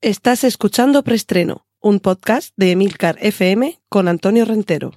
Estás 0.00 0.44
escuchando 0.44 1.02
Preestreno, 1.02 1.66
un 1.80 1.98
podcast 1.98 2.54
de 2.56 2.70
Emilcar 2.70 3.16
FM 3.20 3.80
con 3.88 4.06
Antonio 4.06 4.44
Rentero. 4.44 4.92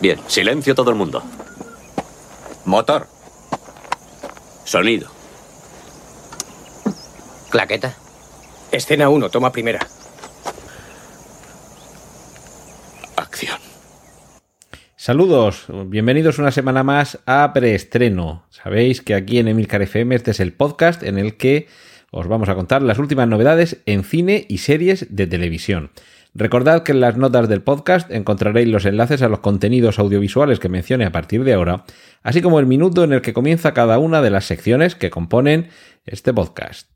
Bien, 0.00 0.18
silencio 0.26 0.74
todo 0.74 0.90
el 0.90 0.96
mundo. 0.96 1.22
Motor. 2.64 3.06
Sonido. 4.64 5.08
Claqueta. 7.50 7.94
Escena 8.72 9.10
1, 9.10 9.30
toma 9.30 9.52
primera. 9.52 9.78
Acción. 13.14 13.60
Saludos, 14.96 15.66
bienvenidos 15.86 16.40
una 16.40 16.50
semana 16.50 16.82
más 16.82 17.20
a 17.26 17.52
Preestreno. 17.52 18.44
Sabéis 18.50 19.02
que 19.02 19.14
aquí 19.14 19.38
en 19.38 19.46
Emilcar 19.46 19.82
FM 19.82 20.16
este 20.16 20.32
es 20.32 20.40
el 20.40 20.52
podcast 20.52 21.04
en 21.04 21.16
el 21.16 21.36
que 21.36 21.68
os 22.10 22.26
vamos 22.26 22.48
a 22.48 22.54
contar 22.54 22.82
las 22.82 22.98
últimas 22.98 23.28
novedades 23.28 23.82
en 23.86 24.04
cine 24.04 24.46
y 24.48 24.58
series 24.58 25.06
de 25.10 25.26
televisión. 25.26 25.90
Recordad 26.34 26.82
que 26.82 26.92
en 26.92 27.00
las 27.00 27.16
notas 27.16 27.48
del 27.48 27.62
podcast 27.62 28.10
encontraréis 28.10 28.68
los 28.68 28.84
enlaces 28.84 29.22
a 29.22 29.28
los 29.28 29.40
contenidos 29.40 29.98
audiovisuales 29.98 30.58
que 30.60 30.68
mencione 30.68 31.04
a 31.04 31.12
partir 31.12 31.42
de 31.42 31.54
ahora, 31.54 31.84
así 32.22 32.42
como 32.42 32.60
el 32.60 32.66
minuto 32.66 33.02
en 33.02 33.12
el 33.12 33.22
que 33.22 33.32
comienza 33.32 33.74
cada 33.74 33.98
una 33.98 34.22
de 34.22 34.30
las 34.30 34.44
secciones 34.44 34.94
que 34.94 35.10
componen 35.10 35.68
este 36.04 36.32
podcast. 36.32 36.90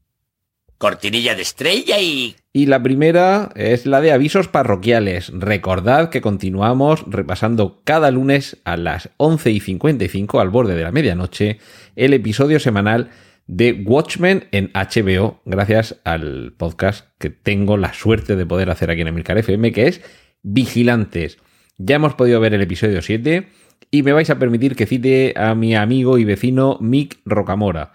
Cortinilla 0.78 1.34
de 1.36 1.42
estrella 1.42 2.00
y... 2.00 2.34
Y 2.52 2.66
la 2.66 2.82
primera 2.82 3.52
es 3.54 3.86
la 3.86 4.00
de 4.00 4.12
avisos 4.12 4.48
parroquiales. 4.48 5.30
Recordad 5.32 6.10
que 6.10 6.20
continuamos 6.20 7.04
repasando 7.06 7.82
cada 7.84 8.10
lunes 8.10 8.58
a 8.64 8.76
las 8.76 9.10
11 9.16 9.50
y 9.52 9.60
55 9.60 10.40
al 10.40 10.50
borde 10.50 10.74
de 10.74 10.82
la 10.82 10.90
medianoche 10.90 11.58
el 11.94 12.14
episodio 12.14 12.58
semanal 12.58 13.10
de 13.46 13.84
Watchmen 13.86 14.48
en 14.52 14.70
HBO, 14.72 15.40
gracias 15.44 16.00
al 16.04 16.54
podcast 16.56 17.08
que 17.18 17.30
tengo 17.30 17.76
la 17.76 17.92
suerte 17.92 18.36
de 18.36 18.46
poder 18.46 18.70
hacer 18.70 18.90
aquí 18.90 19.00
en 19.00 19.08
Emilcar 19.08 19.38
FM, 19.38 19.72
que 19.72 19.88
es 19.88 20.00
Vigilantes. 20.42 21.38
Ya 21.78 21.96
hemos 21.96 22.14
podido 22.14 22.40
ver 22.40 22.54
el 22.54 22.62
episodio 22.62 23.02
7 23.02 23.48
y 23.90 24.02
me 24.02 24.12
vais 24.12 24.30
a 24.30 24.38
permitir 24.38 24.76
que 24.76 24.86
cite 24.86 25.34
a 25.36 25.54
mi 25.54 25.74
amigo 25.74 26.18
y 26.18 26.24
vecino 26.24 26.78
Mick 26.80 27.18
Rocamora. 27.24 27.92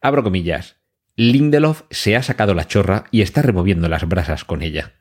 Abro 0.00 0.22
comillas. 0.22 0.76
Lindelof 1.16 1.82
se 1.90 2.14
ha 2.14 2.22
sacado 2.22 2.54
la 2.54 2.66
chorra 2.66 3.04
y 3.10 3.22
está 3.22 3.42
removiendo 3.42 3.88
las 3.88 4.06
brasas 4.06 4.44
con 4.44 4.62
ella. 4.62 4.94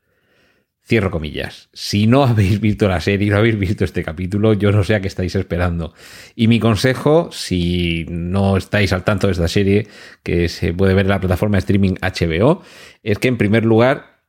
Cierro 0.88 1.12
comillas. 1.12 1.68
Si 1.74 2.08
no 2.08 2.24
habéis 2.24 2.62
visto 2.62 2.88
la 2.88 3.02
serie, 3.02 3.30
no 3.30 3.36
habéis 3.36 3.60
visto 3.60 3.84
este 3.84 4.06
capítulo, 4.06 4.54
yo 4.54 4.72
no 4.72 4.86
sé 4.86 4.96
a 4.96 5.02
qué 5.02 5.10
estáis 5.10 5.36
esperando. 5.36 5.94
Y 6.34 6.48
mi 6.48 6.62
consejo, 6.62 7.28
si 7.34 8.06
no 8.08 8.56
estáis 8.56 8.94
al 8.94 9.04
tanto 9.04 9.28
de 9.28 9.34
esta 9.34 9.50
serie, 9.50 9.88
que 10.24 10.48
se 10.48 10.74
puede 10.74 10.94
ver 10.94 11.06
en 11.06 11.10
la 11.10 11.20
plataforma 11.20 11.58
de 11.58 11.60
streaming 11.60 11.96
HBO, 12.02 12.62
es 13.04 13.20
que 13.20 13.28
en 13.28 13.38
primer 13.38 13.66
lugar, 13.66 14.22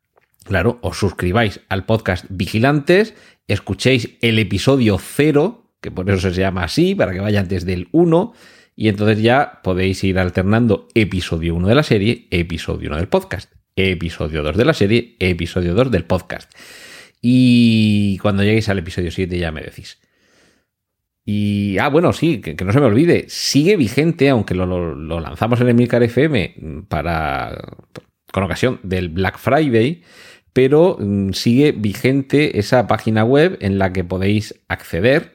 claro, 0.43 0.81
os 0.83 0.99
suscribáis 0.99 1.61
al 1.69 1.87
podcast 1.87 2.25
Vigilantes, 2.29 3.15
escuchéis 3.47 4.17
el 4.21 4.41
episodio 4.41 4.99
0, 4.99 5.77
que 5.81 5.93
por 5.93 6.11
eso 6.11 6.33
se 6.33 6.41
llama 6.41 6.65
así, 6.65 6.97
para 6.97 7.13
que 7.13 7.21
vayan 7.21 7.47
desde 7.47 7.73
el 7.73 7.89
1, 7.93 8.33
y 8.75 8.89
entonces 8.89 9.23
ya 9.23 9.61
podéis 9.63 10.03
ir 10.03 10.19
alternando 10.19 10.89
episodio 10.97 11.55
1 11.55 11.69
de 11.69 11.75
la 11.77 11.85
serie, 11.85 12.27
episodio 12.33 12.89
1 12.89 12.97
del 12.97 13.09
podcast 13.09 13.58
episodio 13.79 14.43
2 14.43 14.57
de 14.57 14.65
la 14.65 14.75
serie, 14.75 15.17
episodio 15.19 15.75
2 15.75 15.91
del 15.91 16.05
podcast. 16.05 16.53
Y 17.21 18.19
cuando 18.19 18.43
lleguéis 18.43 18.69
al 18.69 18.79
episodio 18.79 19.11
7 19.11 19.39
ya 19.39 19.51
me 19.51 19.63
decís. 19.63 19.99
Y, 21.25 21.77
ah, 21.79 21.89
bueno, 21.89 22.13
sí, 22.15 22.41
que, 22.41 22.55
no 22.65 22.73
se 22.73 22.81
me 22.81 22.87
olvide, 22.87 23.27
sigue 23.29 23.77
vigente, 23.77 24.31
aunque 24.31 24.55
lo, 24.55 24.95
lanzamos 25.21 25.61
en 25.61 25.69
el 25.69 25.75
Milcar 25.75 26.03
FM 26.03 26.55
para, 26.89 27.55
con 28.33 28.45
ocasión 28.45 28.81
del 28.83 29.11
Black 29.11 29.39
Friday, 29.39 30.03
pero 30.55 30.97
mm, 30.99 31.33
sigue 31.33 31.73
vigente 31.73 32.59
esa 32.59 32.87
página 32.87 33.25
web 33.25 33.59
en 33.61 33.79
la 33.79 33.93
que 33.93 34.05
podéis 34.05 34.59
acceder 34.69 35.35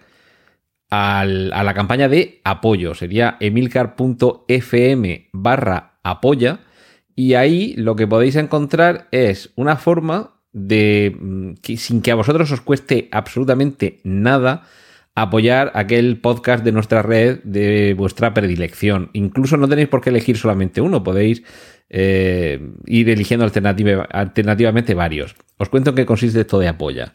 a 0.90 1.26
la 1.26 1.74
campaña 1.74 2.08
de 2.08 2.42
apoyo. 2.44 2.94
Sería 2.96 3.38
emilcar.fm 3.40 5.30
barra 5.32 6.00
apoya 6.04 6.60
y 7.16 7.36
ahí 7.36 7.74
lo 7.78 7.96
que 7.96 8.08
podéis 8.08 8.36
encontrar 8.36 9.08
es 9.12 9.52
una 9.56 9.78
forma 9.78 10.32
de, 10.52 11.16
mm, 11.20 11.54
que, 11.62 11.78
sin 11.78 12.02
que 12.02 12.12
a 12.12 12.16
vosotros 12.16 12.52
os 12.52 12.62
cueste 12.62 13.10
absolutamente 13.12 14.00
nada, 14.04 14.64
apoyar 15.16 15.72
aquel 15.76 16.20
podcast 16.20 16.64
de 16.64 16.72
nuestra 16.72 17.02
red 17.02 17.40
de 17.44 17.94
vuestra 17.96 18.34
predilección. 18.34 19.10
Incluso 19.14 19.58
no 19.58 19.68
tenéis 19.68 19.88
por 19.88 20.02
qué 20.02 20.10
elegir 20.10 20.38
solamente 20.38 20.82
uno, 20.82 21.04
podéis 21.04 21.44
eh, 21.90 22.60
ir 22.88 23.10
eligiendo 23.10 23.46
alternativamente 23.46 24.94
varios. 24.96 25.36
Os 25.58 25.70
cuento 25.70 25.92
en 25.92 25.98
qué 25.98 26.06
consiste 26.06 26.42
esto 26.42 26.60
de 26.60 26.68
apoya. 26.68 27.14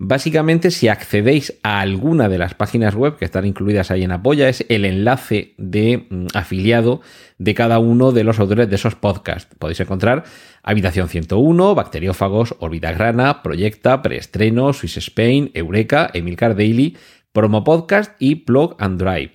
Básicamente, 0.00 0.70
si 0.70 0.86
accedéis 0.86 1.58
a 1.64 1.80
alguna 1.80 2.28
de 2.28 2.38
las 2.38 2.54
páginas 2.54 2.94
web 2.94 3.16
que 3.16 3.24
están 3.24 3.44
incluidas 3.44 3.90
ahí 3.90 4.04
en 4.04 4.12
Apoya, 4.12 4.48
es 4.48 4.64
el 4.68 4.84
enlace 4.84 5.54
de 5.58 6.06
mm, 6.08 6.26
afiliado 6.34 7.00
de 7.38 7.54
cada 7.54 7.80
uno 7.80 8.12
de 8.12 8.22
los 8.22 8.38
autores 8.38 8.70
de 8.70 8.76
esos 8.76 8.94
podcasts. 8.94 9.52
Podéis 9.58 9.80
encontrar 9.80 10.22
Habitación 10.62 11.08
101, 11.08 11.74
Bacteriófagos, 11.74 12.54
Orbitagrana, 12.60 13.42
Proyecta, 13.42 14.00
Preestreno, 14.00 14.72
Swiss 14.72 14.98
Spain, 14.98 15.50
Eureka, 15.54 16.08
Emilcar 16.14 16.54
Daily, 16.54 16.96
Promo 17.32 17.64
Podcast 17.64 18.14
y 18.20 18.36
Plug 18.36 18.76
and 18.78 19.02
Drive. 19.02 19.34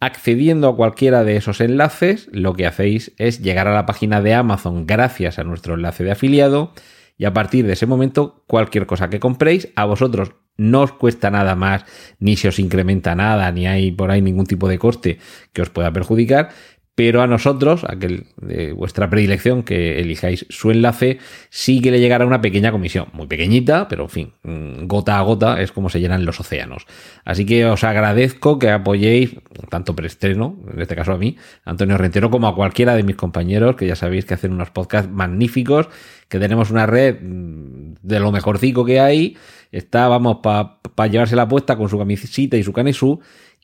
Accediendo 0.00 0.68
a 0.68 0.76
cualquiera 0.76 1.22
de 1.22 1.36
esos 1.36 1.60
enlaces, 1.60 2.28
lo 2.32 2.54
que 2.54 2.66
hacéis 2.66 3.12
es 3.18 3.42
llegar 3.42 3.68
a 3.68 3.74
la 3.74 3.84
página 3.84 4.22
de 4.22 4.32
Amazon 4.32 4.86
gracias 4.86 5.38
a 5.38 5.44
nuestro 5.44 5.74
enlace 5.74 6.02
de 6.02 6.12
afiliado 6.12 6.72
y 7.18 7.24
a 7.24 7.34
partir 7.34 7.66
de 7.66 7.72
ese 7.74 7.86
momento, 7.86 8.44
cualquier 8.46 8.86
cosa 8.86 9.10
que 9.10 9.20
compréis, 9.20 9.68
a 9.74 9.84
vosotros 9.84 10.32
no 10.56 10.82
os 10.82 10.92
cuesta 10.92 11.30
nada 11.30 11.54
más, 11.54 11.84
ni 12.18 12.36
se 12.36 12.48
os 12.48 12.58
incrementa 12.58 13.14
nada, 13.14 13.50
ni 13.52 13.66
hay 13.66 13.92
por 13.92 14.10
ahí 14.10 14.22
ningún 14.22 14.46
tipo 14.46 14.68
de 14.68 14.78
coste 14.78 15.18
que 15.52 15.62
os 15.62 15.70
pueda 15.70 15.92
perjudicar, 15.92 16.50
pero 16.98 17.22
a 17.22 17.28
nosotros, 17.28 17.84
aquel 17.88 18.26
de 18.40 18.72
vuestra 18.72 19.08
predilección 19.08 19.62
que 19.62 20.00
elijáis 20.00 20.46
su 20.48 20.72
enlace, 20.72 21.20
sí 21.48 21.80
que 21.80 21.92
le 21.92 22.00
llegará 22.00 22.26
una 22.26 22.40
pequeña 22.40 22.72
comisión, 22.72 23.06
muy 23.12 23.28
pequeñita, 23.28 23.86
pero 23.86 24.02
en 24.02 24.08
fin, 24.08 24.32
mm, 24.42 24.86
gota 24.88 25.16
a 25.16 25.22
gota 25.22 25.62
es 25.62 25.70
como 25.70 25.90
se 25.90 26.00
llenan 26.00 26.24
los 26.24 26.40
océanos. 26.40 26.88
Así 27.24 27.46
que 27.46 27.66
os 27.66 27.84
agradezco 27.84 28.58
que 28.58 28.70
apoyéis, 28.70 29.36
tanto 29.70 29.94
preestreno, 29.94 30.58
en 30.74 30.80
este 30.80 30.96
caso 30.96 31.12
a 31.12 31.18
mí, 31.18 31.36
Antonio 31.64 31.96
Rentero, 31.98 32.32
como 32.32 32.48
a 32.48 32.56
cualquiera 32.56 32.96
de 32.96 33.04
mis 33.04 33.14
compañeros, 33.14 33.76
que 33.76 33.86
ya 33.86 33.94
sabéis 33.94 34.24
que 34.24 34.34
hacen 34.34 34.52
unos 34.52 34.70
podcasts 34.70 35.08
magníficos, 35.08 35.88
que 36.28 36.40
tenemos 36.40 36.72
una 36.72 36.86
red 36.86 37.18
mm, 37.22 37.94
de 38.02 38.18
lo 38.18 38.32
mejorcico 38.32 38.84
que 38.84 38.98
hay, 38.98 39.36
está, 39.70 40.08
vamos, 40.08 40.38
para 40.42 41.08
llevarse 41.08 41.36
la 41.36 41.46
puesta 41.46 41.76
con 41.76 41.88
su 41.88 41.96
camisita 41.96 42.56
y 42.56 42.64
su 42.64 42.72
canesú, 42.72 43.20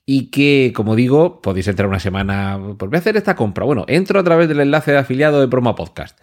y 0.06 0.30
que, 0.30 0.72
como 0.74 0.96
digo, 0.96 1.40
podéis 1.40 1.68
entrar 1.68 1.88
una 1.88 2.00
semana, 2.00 2.60
pues 2.78 2.90
voy 2.90 2.96
a 2.96 3.00
hacer 3.00 3.16
esta 3.16 3.34
compra. 3.34 3.64
Bueno, 3.64 3.84
entro 3.88 4.20
a 4.20 4.24
través 4.24 4.48
del 4.48 4.60
enlace 4.60 4.92
de 4.92 4.98
afiliado 4.98 5.40
de 5.40 5.48
Promo 5.48 5.74
Podcast. 5.74 6.18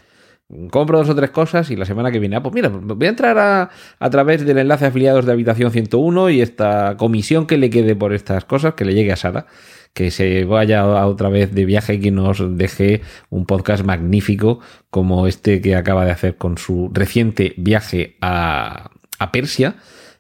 Compro 0.70 0.98
dos 0.98 1.10
o 1.10 1.16
tres 1.16 1.30
cosas 1.30 1.72
y 1.72 1.78
la 1.78 1.86
semana 1.86 2.12
que 2.12 2.20
viene, 2.20 2.36
ah, 2.36 2.44
pues 2.44 2.54
mira, 2.54 2.68
voy 2.68 3.08
a 3.08 3.10
entrar 3.10 3.38
a, 3.38 3.70
a 4.00 4.10
través 4.10 4.46
del 4.46 4.58
enlace 4.58 4.84
de 4.84 4.90
afiliados 4.90 5.26
de 5.26 5.32
Habitación 5.32 5.72
101 5.72 6.30
y 6.30 6.42
esta 6.42 6.98
comisión 6.98 7.48
que 7.48 7.58
le 7.58 7.70
quede 7.70 7.96
por 7.96 8.14
estas 8.14 8.44
cosas, 8.44 8.74
que 8.74 8.84
le 8.84 8.94
llegue 8.94 9.14
a 9.14 9.16
Sara, 9.16 9.46
que 9.94 10.12
se 10.12 10.44
vaya 10.44 10.86
otra 11.06 11.30
vez 11.30 11.56
de 11.56 11.64
viaje 11.64 11.94
y 11.96 12.00
que 12.02 12.12
nos 12.12 12.58
deje 12.58 13.02
un 13.30 13.46
podcast 13.46 13.86
magnífico 13.86 14.60
como 14.90 15.26
este 15.26 15.62
que 15.62 15.78
acaba 15.78 16.04
de 16.04 16.12
hacer 16.12 16.36
con 16.36 16.58
su 16.58 16.90
reciente 16.94 17.54
viaje 17.56 18.18
a, 18.20 18.92
a 19.20 19.32
Persia 19.32 19.76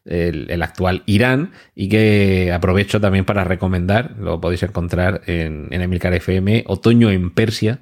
el, 0.06 0.62
actual 0.62 1.04
Irán 1.06 1.52
y 1.76 1.90
que 1.90 2.52
aprovecho 2.54 3.00
también 3.00 3.26
para 3.26 3.44
recomendar, 3.44 4.16
lo 4.18 4.42
podéis 4.42 4.64
encontrar 4.64 5.22
en, 5.28 5.68
en 5.72 5.82
Emilcar 5.82 6.14
FM, 6.14 6.66
Otoño 6.68 7.12
en 7.12 7.32
Persia. 7.32 7.80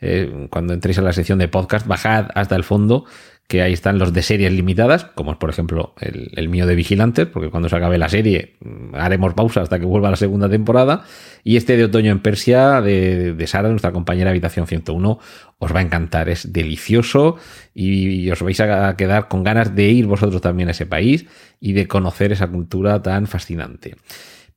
Eh, 0.00 0.46
cuando 0.50 0.74
entréis 0.74 0.98
a 0.98 1.02
la 1.02 1.12
sección 1.12 1.38
de 1.38 1.48
podcast, 1.48 1.86
bajad 1.86 2.28
hasta 2.34 2.54
el 2.56 2.64
fondo 2.64 3.04
que 3.48 3.62
ahí 3.62 3.72
están 3.72 3.98
los 3.98 4.12
de 4.12 4.22
series 4.22 4.52
limitadas, 4.52 5.06
como 5.06 5.32
es 5.32 5.38
por 5.38 5.48
ejemplo 5.48 5.94
el, 6.00 6.48
mío 6.50 6.66
de 6.66 6.74
Vigilantes, 6.74 7.26
porque 7.26 7.48
cuando 7.48 7.70
se 7.70 7.76
acabe 7.76 7.96
la 7.96 8.10
serie 8.10 8.56
mm, 8.60 8.94
haremos 8.94 9.32
pausa 9.32 9.62
hasta 9.62 9.80
que 9.80 9.86
vuelva 9.86 10.10
la 10.10 10.16
segunda 10.16 10.50
temporada, 10.50 11.04
y 11.44 11.56
este 11.56 11.78
de 11.78 11.84
Otoño 11.84 12.12
en 12.12 12.20
Persia 12.20 12.82
de, 12.82 13.32
de 13.32 13.46
Sara, 13.46 13.70
nuestra 13.70 13.90
compañera 13.90 14.30
Habitación 14.30 14.66
101, 14.66 15.18
os 15.58 15.74
va 15.74 15.78
a 15.78 15.82
encantar, 15.82 16.28
es 16.28 16.52
delicioso 16.52 17.36
y 17.74 18.30
os 18.30 18.42
vais 18.42 18.60
a 18.60 18.94
quedar 18.96 19.28
con 19.28 19.42
ganas 19.42 19.74
de 19.74 19.88
ir 19.88 20.06
vosotros 20.06 20.42
también 20.42 20.68
a 20.68 20.72
ese 20.72 20.84
país 20.84 21.24
y 21.58 21.72
de 21.72 21.88
conocer 21.88 22.32
esa 22.32 22.48
cultura 22.48 23.02
tan 23.02 23.26
fascinante. 23.26 23.96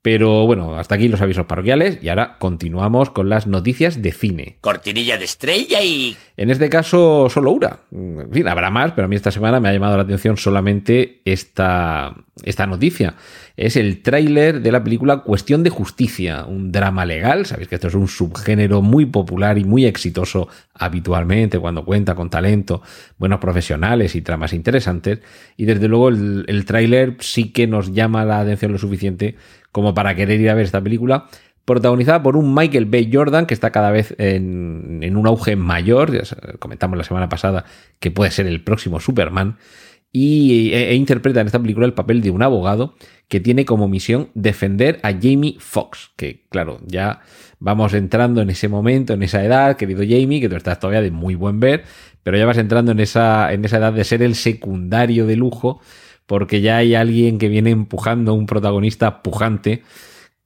Pero 0.04 0.48
bueno, 0.48 0.78
hasta 0.78 0.96
aquí 0.96 1.08
los 1.08 1.22
avisos 1.22 1.46
parroquiales 1.46 2.00
y 2.02 2.10
ahora 2.10 2.38
continuamos 2.40 3.12
con 3.12 3.30
las 3.30 3.46
noticias 3.46 4.02
de 4.02 4.12
cine. 4.12 4.58
Cortinilla 4.62 5.20
de 5.20 5.26
estrella 5.26 5.84
y... 5.84 6.18
En 6.38 6.50
este 6.50 6.70
caso, 6.70 7.30
solo 7.30 7.52
una. 7.52 7.82
En 7.92 8.32
fin, 8.32 8.48
habrá 8.48 8.72
más, 8.72 8.94
pero 8.94 9.06
a 9.06 9.08
mí 9.08 9.16
esta 9.16 9.30
semana 9.30 9.60
me 9.60 9.70
ha 9.70 9.74
llamado 9.74 9.98
la 9.98 10.04
atención 10.04 10.38
solamente 10.38 11.22
esta, 11.24 12.16
esta 12.44 12.66
noticia. 12.66 13.14
es 13.56 13.76
el 13.76 14.02
tráiler 14.02 14.62
de 14.62 14.72
la 14.72 14.84
película 14.84 15.18
Cuestión 15.18 15.62
de 15.62 15.70
Justicia, 15.70 16.46
un 16.46 16.72
drama 16.72 17.06
legal. 17.06 17.46
Sabéis 17.46 17.68
que 17.68 17.76
esto 17.76 17.90
es 17.90 17.94
un 17.94 18.08
subgénero 18.08 18.82
muy 18.82 19.06
popular 19.06 19.60
y 19.60 19.66
muy 19.66 19.86
exitoso 19.86 20.48
habitualmente 20.74 21.60
cuando 21.60 21.86
cuenta 21.86 22.16
con 22.16 22.32
talento, 22.32 22.82
buenos 23.20 23.40
profesionales 23.40 24.16
y 24.16 24.24
tramas 24.24 24.54
interesantes. 24.54 25.20
Y 25.58 25.66
desde 25.66 25.88
luego 25.88 26.10
el, 26.10 26.46
el 26.48 26.66
tráiler 26.66 27.18
sí 27.20 27.52
que 27.52 27.68
nos 27.68 27.94
llama 27.94 28.26
la 28.26 28.40
atención 28.40 28.72
lo 28.72 28.80
suficiente 28.80 29.36
como 29.72 29.94
para 29.94 30.16
querer 30.16 30.40
ir 30.40 30.50
a 30.50 30.54
ver 30.54 30.66
esta 30.66 30.82
película 30.82 31.28
protagonizada 31.66 32.24
por 32.24 32.36
un 32.36 32.54
Michael 32.54 32.86
B. 32.86 33.10
Jordan 33.12 33.46
que 33.46 33.54
está 33.54 33.72
cada 33.72 33.92
vez 33.92 34.16
en, 34.18 35.16
un 35.16 35.28
auge 35.28 35.56
mayor, 35.56 36.12
ya 36.12 36.24
comentamos 36.60 36.98
la 36.98 37.04
semana 37.04 37.30
pasada 37.30 37.66
que 38.00 38.12
puede 38.12 38.32
ser 38.32 38.48
el 38.48 38.64
próximo 38.64 39.00
Superman, 39.00 39.58
y, 40.14 40.72
e, 40.74 40.92
e, 40.92 40.96
interpreta 40.96 41.40
en 41.40 41.48
esta 41.48 41.60
película 41.60 41.86
el 41.86 41.94
papel 41.94 42.22
de 42.22 42.32
un 42.32 42.44
abogado 42.44 42.96
que 43.30 43.40
tiene 43.40 43.64
como 43.64 43.88
misión 43.88 44.30
defender 44.34 45.00
a 45.04 45.14
Jamie 45.14 45.56
Foxx, 45.60 46.12
que 46.18 46.46
claro, 46.50 46.80
ya 46.86 47.22
vamos 47.60 47.94
entrando 47.94 48.42
en 48.42 48.50
ese 48.50 48.68
momento, 48.68 49.14
en 49.14 49.24
esa 49.24 49.44
edad, 49.46 49.78
querido 49.78 50.02
Jamie, 50.02 50.42
que 50.42 50.50
tú 50.50 50.58
estás 50.58 50.80
todavía 50.80 51.02
de 51.02 51.12
muy 51.12 51.36
buen 51.36 51.62
ver, 51.62 51.86
pero 52.24 52.38
ya 52.38 52.46
vas 52.46 52.58
entrando 52.58 52.92
en 52.92 53.00
esa, 53.00 53.54
en 53.54 53.64
esa 53.64 53.78
edad 53.78 53.94
de 53.94 54.04
ser 54.04 54.22
el 54.22 54.36
secundario 54.36 55.26
de 55.26 55.38
lujo, 55.38 55.80
porque 56.32 56.62
ya 56.62 56.78
hay 56.78 56.96
alguien 56.96 57.38
que 57.38 57.50
viene 57.50 57.72
empujando 57.72 58.34
un 58.34 58.46
protagonista 58.46 59.22
pujante 59.22 59.84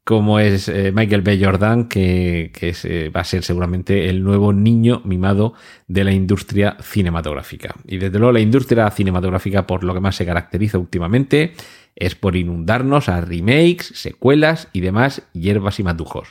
como 0.04 0.40
es 0.40 0.68
eh, 0.68 0.92
Michael 0.92 1.22
B. 1.22 1.40
Jordan, 1.40 1.88
que, 1.88 2.52
eh, 2.60 3.12
va 3.16 3.22
a 3.22 3.24
ser 3.24 3.44
seguramente 3.44 4.10
el 4.10 4.24
nuevo 4.24 4.52
niño 4.52 5.04
mimado 5.06 5.54
de 5.88 6.04
la 6.04 6.12
industria 6.12 6.76
cinematográfica. 6.82 7.76
Y 7.86 7.98
desde 7.98 8.18
luego 8.18 8.32
la 8.32 8.40
industria 8.40 8.90
cinematográfica 8.90 9.68
por 9.68 9.84
lo 9.84 9.94
que 9.94 10.00
más 10.00 10.16
se 10.16 10.26
caracteriza 10.26 10.80
últimamente 10.80 11.54
es 11.96 12.16
por 12.16 12.36
inundarnos 12.36 13.08
a 13.08 13.22
remakes, 13.22 13.92
secuelas 13.94 14.70
y 14.74 14.80
demás 14.80 15.22
hierbas 15.34 15.80
y 15.80 15.84
matujos. 15.84 16.30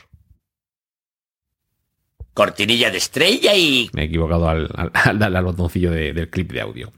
Cortinilla 2.33 2.91
de 2.91 2.97
estrella 2.97 3.55
y... 3.55 3.89
Me 3.93 4.01
he 4.01 4.05
equivocado 4.07 4.49
al, 4.49 4.67
darle 5.17 5.37
al, 5.37 5.45
botoncillo 5.45 5.91
del 5.91 6.29
clip 6.29 6.51
de 6.51 6.59
audio. 6.59 6.91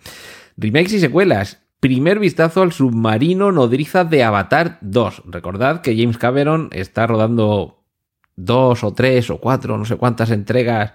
Remakes 0.57 0.93
y 0.93 0.99
secuelas 0.99 1.66
primer 1.79 2.19
vistazo 2.19 2.61
al 2.61 2.71
submarino 2.71 3.51
nodriza 3.51 4.03
de 4.03 4.23
Avatar 4.23 4.77
2. 4.81 5.23
Recordad 5.25 5.81
que 5.81 5.95
James 5.97 6.17
Cameron 6.17 6.69
está 6.71 7.07
rodando 7.07 7.83
dos 8.35 8.83
o 8.83 8.93
tres 8.93 9.29
o 9.29 9.39
cuatro, 9.39 9.77
no 9.77 9.85
sé 9.85 9.95
cuántas 9.95 10.31
entregas 10.31 10.93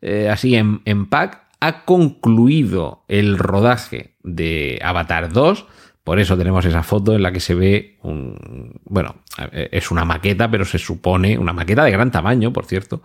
eh, 0.00 0.28
así 0.30 0.54
en, 0.54 0.82
en 0.84 1.08
pack. 1.08 1.42
Ha 1.60 1.84
concluido 1.84 3.04
el 3.08 3.38
rodaje 3.38 4.16
de 4.22 4.80
Avatar 4.82 5.32
2. 5.32 5.66
Por 6.04 6.18
eso 6.18 6.36
tenemos 6.36 6.64
esa 6.64 6.82
foto 6.82 7.14
en 7.14 7.22
la 7.22 7.32
que 7.32 7.40
se 7.40 7.54
ve 7.54 7.98
un. 8.02 8.80
Bueno, 8.84 9.16
es 9.52 9.90
una 9.90 10.04
maqueta, 10.04 10.50
pero 10.50 10.64
se 10.64 10.78
supone. 10.78 11.38
Una 11.38 11.52
maqueta 11.52 11.84
de 11.84 11.92
gran 11.92 12.10
tamaño, 12.10 12.52
por 12.52 12.66
cierto 12.66 13.02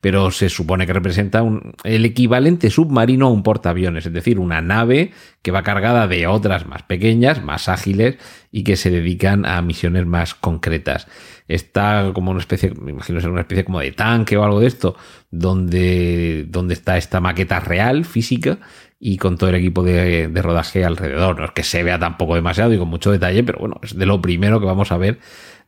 pero 0.00 0.30
se 0.30 0.48
supone 0.48 0.86
que 0.86 0.92
representa 0.92 1.42
un, 1.42 1.74
el 1.82 2.04
equivalente 2.04 2.70
submarino 2.70 3.26
a 3.26 3.30
un 3.30 3.42
portaaviones, 3.42 4.06
es 4.06 4.12
decir, 4.12 4.38
una 4.38 4.60
nave 4.60 5.12
que 5.42 5.50
va 5.50 5.64
cargada 5.64 6.06
de 6.06 6.28
otras 6.28 6.66
más 6.66 6.84
pequeñas, 6.84 7.42
más 7.42 7.68
ágiles 7.68 8.16
y 8.52 8.62
que 8.62 8.76
se 8.76 8.90
dedican 8.90 9.44
a 9.44 9.60
misiones 9.60 10.06
más 10.06 10.34
concretas. 10.34 11.08
Está 11.48 12.12
como 12.14 12.30
una 12.30 12.40
especie, 12.40 12.72
me 12.80 12.92
imagino 12.92 13.20
ser 13.20 13.30
una 13.30 13.40
especie 13.40 13.64
como 13.64 13.80
de 13.80 13.90
tanque 13.90 14.36
o 14.36 14.44
algo 14.44 14.60
de 14.60 14.68
esto, 14.68 14.94
donde, 15.30 16.46
donde 16.48 16.74
está 16.74 16.96
esta 16.96 17.20
maqueta 17.20 17.58
real, 17.58 18.04
física, 18.04 18.58
y 19.00 19.16
con 19.16 19.38
todo 19.38 19.50
el 19.50 19.56
equipo 19.56 19.82
de, 19.82 20.28
de, 20.28 20.42
rodaje 20.42 20.84
alrededor. 20.84 21.38
No 21.38 21.44
es 21.44 21.52
que 21.52 21.62
se 21.62 21.82
vea 21.82 21.98
tampoco 21.98 22.34
demasiado 22.34 22.72
y 22.72 22.78
con 22.78 22.88
mucho 22.88 23.12
detalle, 23.12 23.44
pero 23.44 23.60
bueno, 23.60 23.80
es 23.82 23.96
de 23.96 24.06
lo 24.06 24.20
primero 24.20 24.60
que 24.60 24.66
vamos 24.66 24.90
a 24.92 24.96
ver 24.96 25.18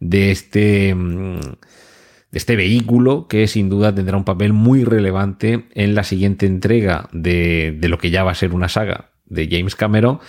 de 0.00 0.30
este 0.30 0.94
mm, 0.94 1.40
de 2.32 2.38
este 2.38 2.56
vehículo 2.56 3.26
que 3.28 3.46
sin 3.46 3.68
duda 3.68 3.94
tendrá 3.94 4.16
un 4.16 4.24
papel 4.24 4.52
muy 4.52 4.84
relevante 4.84 5.66
en 5.74 5.94
la 5.94 6.04
siguiente 6.04 6.46
entrega 6.46 7.08
de, 7.12 7.76
lo 7.82 7.98
que 7.98 8.10
ya 8.10 8.22
va 8.22 8.32
a 8.32 8.36
ser 8.36 8.52
una 8.52 8.68
saga 8.68 9.10
de 9.26 9.48
James 9.50 9.74
Cameron 9.74 10.20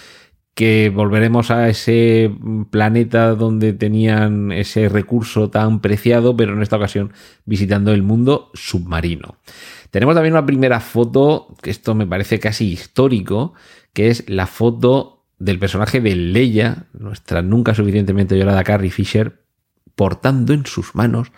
que 0.53 0.91
volveremos 0.93 1.49
a 1.49 1.69
ese 1.69 2.31
planeta 2.71 3.35
donde 3.35 3.71
tenían 3.71 4.51
ese 4.51 4.89
recurso 4.89 5.49
tan 5.49 5.79
preciado, 5.79 6.35
pero 6.35 6.53
en 6.53 6.61
esta 6.61 6.75
ocasión 6.75 7.13
visitando 7.45 7.93
el 7.93 8.03
mundo 8.03 8.51
submarino. 8.53 9.37
Tenemos 9.91 10.15
también 10.15 10.33
una 10.33 10.45
primera 10.45 10.79
foto, 10.79 11.55
que 11.61 11.69
esto 11.69 11.93
me 11.95 12.07
parece 12.07 12.39
casi 12.39 12.71
histórico, 12.71 13.53
que 13.93 14.09
es 14.09 14.27
la 14.29 14.47
foto 14.47 15.25
del 15.37 15.59
personaje 15.59 15.99
de 15.99 16.15
Leia, 16.15 16.85
nuestra 16.93 17.41
nunca 17.41 17.75
suficientemente 17.75 18.37
llorada 18.37 18.63
Carrie 18.63 18.89
Fisher, 18.89 19.43
portando 19.95 20.53
en 20.53 20.65
sus 20.65 20.95
manos 20.95 21.31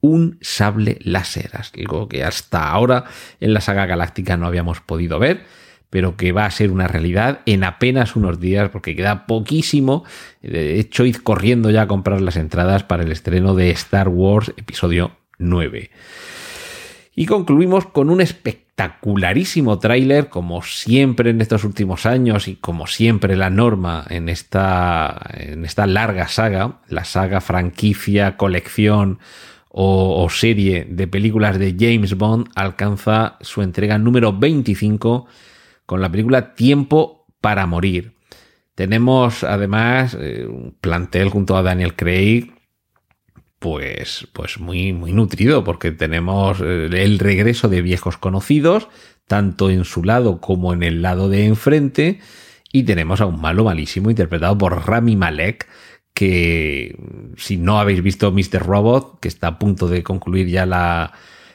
un 0.00 0.38
sable 0.40 0.98
láser, 1.02 1.50
algo 1.54 2.08
que 2.08 2.24
hasta 2.24 2.70
ahora 2.70 3.04
en 3.40 3.54
la 3.54 3.60
saga 3.60 3.86
galáctica 3.86 4.36
no 4.36 4.46
habíamos 4.46 4.80
podido 4.80 5.18
ver, 5.18 5.44
pero 5.90 6.16
que 6.16 6.32
va 6.32 6.46
a 6.46 6.50
ser 6.50 6.70
una 6.70 6.88
realidad 6.88 7.40
en 7.44 7.62
apenas 7.62 8.16
unos 8.16 8.40
días 8.40 8.70
porque 8.70 8.96
queda 8.96 9.26
poquísimo. 9.26 10.04
De 10.40 10.80
hecho, 10.80 11.04
id 11.04 11.16
corriendo 11.16 11.70
ya 11.70 11.82
a 11.82 11.86
comprar 11.88 12.22
las 12.22 12.36
entradas 12.36 12.82
para 12.82 13.02
el 13.02 13.12
estreno 13.12 13.54
de 13.54 13.70
Star 13.70 14.08
Wars 14.08 14.54
episodio 14.56 15.12
9. 15.38 15.90
Y 17.14 17.26
concluimos 17.26 17.86
con 17.86 18.08
un 18.08 18.20
espectacularísimo 18.22 19.78
tráiler, 19.78 20.30
como 20.30 20.62
siempre 20.62 21.30
en 21.30 21.42
estos 21.42 21.64
últimos 21.64 22.06
años 22.06 22.48
y 22.48 22.56
como 22.56 22.86
siempre 22.86 23.36
la 23.36 23.50
norma 23.50 24.04
en 24.08 24.30
esta, 24.30 25.20
en 25.34 25.64
esta 25.64 25.86
larga 25.86 26.28
saga, 26.28 26.80
la 26.88 27.04
saga 27.04 27.42
franquicia, 27.42 28.36
colección 28.38 29.18
o, 29.74 30.28
serie 30.28 30.86
de 30.88 31.06
películas 31.06 31.58
de 31.58 31.74
James 31.78 32.16
Bond 32.16 32.48
alcanza 32.54 33.38
su 33.40 33.62
entrega 33.62 33.98
número 33.98 34.32
25 34.32 35.26
con 35.86 36.02
la 36.02 36.10
película 36.10 36.54
Tiempo 36.54 37.26
para 37.40 37.66
Morir. 37.66 38.14
Tenemos 38.74 39.44
además 39.44 40.16
eh, 40.18 40.46
un 40.46 40.76
plantel 40.80 41.30
junto 41.30 41.56
a 41.56 41.62
Daniel 41.62 41.94
Craig 41.94 42.52
pues, 43.62 44.26
pues 44.32 44.58
muy, 44.58 44.92
muy 44.92 45.12
nutrido 45.12 45.62
porque 45.62 45.92
tenemos 45.92 46.60
eh, 46.60 46.88
el 46.92 47.18
regreso 47.20 47.68
de 47.68 47.80
viejos 47.80 48.18
conocidos, 48.18 48.88
tanto 49.26 49.70
en 49.70 49.84
su 49.84 50.02
lado 50.02 50.40
como 50.40 50.74
en 50.74 50.82
el 50.82 51.00
lado 51.00 51.28
de 51.30 51.46
enfrente, 51.46 52.18
y 52.72 52.82
tenemos 52.82 53.20
a 53.20 53.26
un 53.26 53.40
malo 53.40 53.64
malísimo 53.64 54.10
interpretado 54.10 54.58
por 54.58 54.86
Rami 54.86 55.16
Malek, 55.16 55.68
que 56.12 56.98
si 57.36 57.56
no 57.56 57.78
habéis 57.78 58.02
visto 58.02 58.32
Mr. 58.32 58.66
Robot, 58.66 59.20
que 59.20 59.28
está 59.28 59.46
a 59.46 59.58
punto 59.58 59.88
de 59.88 60.02
concluir 60.02 60.48
ya 60.48 60.66
la, 60.66 61.12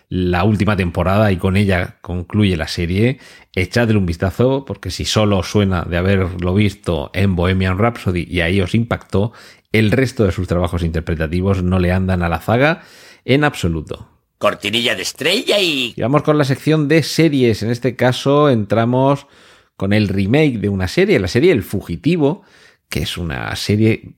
la 0.10 0.44
última 0.44 0.78
temporada 0.78 1.32
y 1.32 1.38
con 1.38 1.58
ella 1.58 1.98
concluye 2.02 2.56
la 2.56 2.68
serie, 2.68 3.20
echadle 3.54 3.98
un 3.98 4.06
vistazo 4.06 4.64
porque 4.66 4.90
si 4.90 5.06
solo 5.06 5.44
suena 5.44 5.84
de 5.84 5.98
haberlo 5.98 6.54
visto 6.54 7.12
en 7.14 7.36
Bohemian 7.36 7.78
Rhapsody 7.78 8.26
y 8.30 8.42
ahí 8.42 8.62
os 8.62 8.74
impactó, 8.74 9.34
el 9.72 9.92
resto 9.92 10.24
de 10.24 10.32
sus 10.32 10.48
trabajos 10.48 10.84
interpretativos 10.84 11.62
no 11.64 11.80
le 11.80 11.92
andan 11.92 12.24
a 12.24 12.30
la 12.30 12.40
zaga 12.40 12.84
en 13.26 13.44
absoluto. 13.44 14.10
Cortinilla 14.38 14.96
de 14.96 15.02
estrella 15.02 15.60
y... 15.60 15.94
Y 15.96 16.02
vamos 16.02 16.22
con 16.22 16.38
la 16.38 16.46
sección 16.46 16.88
de 16.88 17.04
series. 17.04 17.64
En 17.64 17.72
este 17.72 17.96
caso 17.96 18.50
entramos 18.50 19.28
con 19.76 19.94
el 19.94 20.08
remake 20.08 20.60
de 20.60 20.70
una 20.70 20.88
serie, 20.88 21.20
la 21.20 21.28
serie 21.28 21.52
El 21.52 21.64
Fugitivo, 21.64 22.44
que 22.88 23.02
es 23.02 23.18
una 23.18 23.56
serie, 23.56 24.16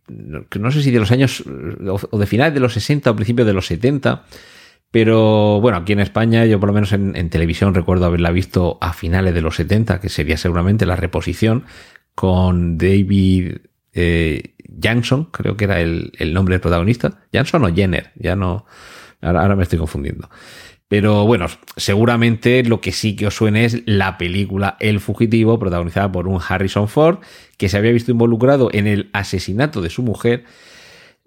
que 0.50 0.60
no 0.60 0.72
sé 0.72 0.84
si 0.84 0.91
de 0.91 1.00
los 1.00 1.12
años, 1.12 1.43
o 2.12 2.17
de 2.17 2.25
finales 2.27 2.53
de 2.53 2.60
los 2.60 2.74
60 2.74 3.10
o 3.10 3.15
principios 3.15 3.48
de 3.48 3.53
los 3.53 3.65
70, 3.65 4.25
pero 4.91 5.62
bueno, 5.62 5.77
aquí 5.77 5.93
en 5.93 6.00
España, 6.00 6.46
yo 6.46 6.60
por 6.60 6.69
lo 6.69 6.74
menos 6.74 6.91
en, 6.93 7.29
televisión 7.29 7.74
recuerdo 7.75 8.05
haberla 8.05 8.31
visto 8.31 8.77
a 8.81 8.93
finales 8.93 9.34
de 9.34 9.41
los 9.41 9.55
70, 9.55 10.00
que 10.00 10.10
sería 10.10 10.38
seguramente 10.38 10.86
la 10.86 10.96
reposición, 10.96 11.65
con 12.15 12.77
David 12.77 13.58
eh, 13.93 14.55
creo 15.31 15.58
que 15.58 15.65
era 15.65 15.81
el, 15.81 16.12
el, 16.17 16.34
nombre 16.34 16.53
del 16.53 16.62
protagonista. 16.62 17.19
Jackson 17.31 17.63
o 17.65 17.74
Jenner, 17.74 18.12
ya 18.15 18.36
no, 18.36 18.65
ahora, 19.22 19.41
ahora 19.41 19.55
me 19.55 19.63
estoy 19.63 19.79
confundiendo. 19.79 20.29
Pero 20.89 21.25
bueno, 21.27 21.46
seguramente 21.77 22.63
lo 22.63 22.81
que 22.81 22.91
sí 22.91 23.15
que 23.15 23.27
os 23.27 23.36
suene 23.36 23.63
es 23.65 23.84
la 23.86 24.17
película 24.17 24.75
El 24.79 25.00
Fugitivo, 25.00 25.60
protagonizada 25.60 26.12
por 26.12 26.27
un 26.27 26.41
Harrison 26.46 26.88
Ford, 26.88 27.19
que 27.58 27.69
se 27.69 27.77
había 27.77 27.91
visto 27.91 28.12
involucrado 28.12 28.69
en 28.74 28.88
el 28.88 29.12
asesinato 29.13 29.81
de 29.81 29.91
su 29.91 30.01
mujer. 30.01 30.46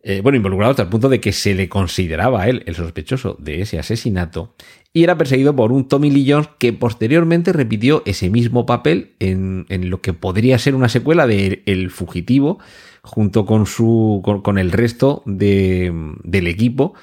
Eh, 0.04 0.20
bueno, 0.20 0.36
involucrado 0.36 0.72
hasta 0.72 0.82
el 0.82 0.88
punto 0.88 1.08
de 1.08 1.20
que 1.20 1.32
se 1.32 1.54
le 1.54 1.68
consideraba 1.68 2.42
a 2.42 2.48
él 2.48 2.64
el 2.66 2.74
sospechoso 2.74 3.36
de 3.38 3.62
ese 3.62 3.78
asesinato. 3.78 4.54
Y 4.92 5.04
era 5.04 5.16
perseguido 5.16 5.54
por 5.54 5.70
un 5.72 5.86
Tommy 5.86 6.10
Lee 6.10 6.28
Jones 6.28 6.48
que 6.58 6.72
posteriormente 6.72 7.52
repitió 7.52 8.02
ese 8.04 8.28
mismo 8.28 8.66
papel 8.66 9.12
en, 9.20 9.66
lo 9.88 10.00
que 10.00 10.12
podría 10.12 10.58
ser 10.58 10.74
una 10.74 10.88
secuela 10.88 11.26
de 11.26 11.62
El 11.66 11.90
Fugitivo, 11.90 12.58
junto 13.02 13.46
con, 13.46 13.66
su, 13.66 14.22
con, 14.42 14.58
el 14.58 14.72
resto 14.72 15.22
del 15.24 16.46
equipo 16.46 16.94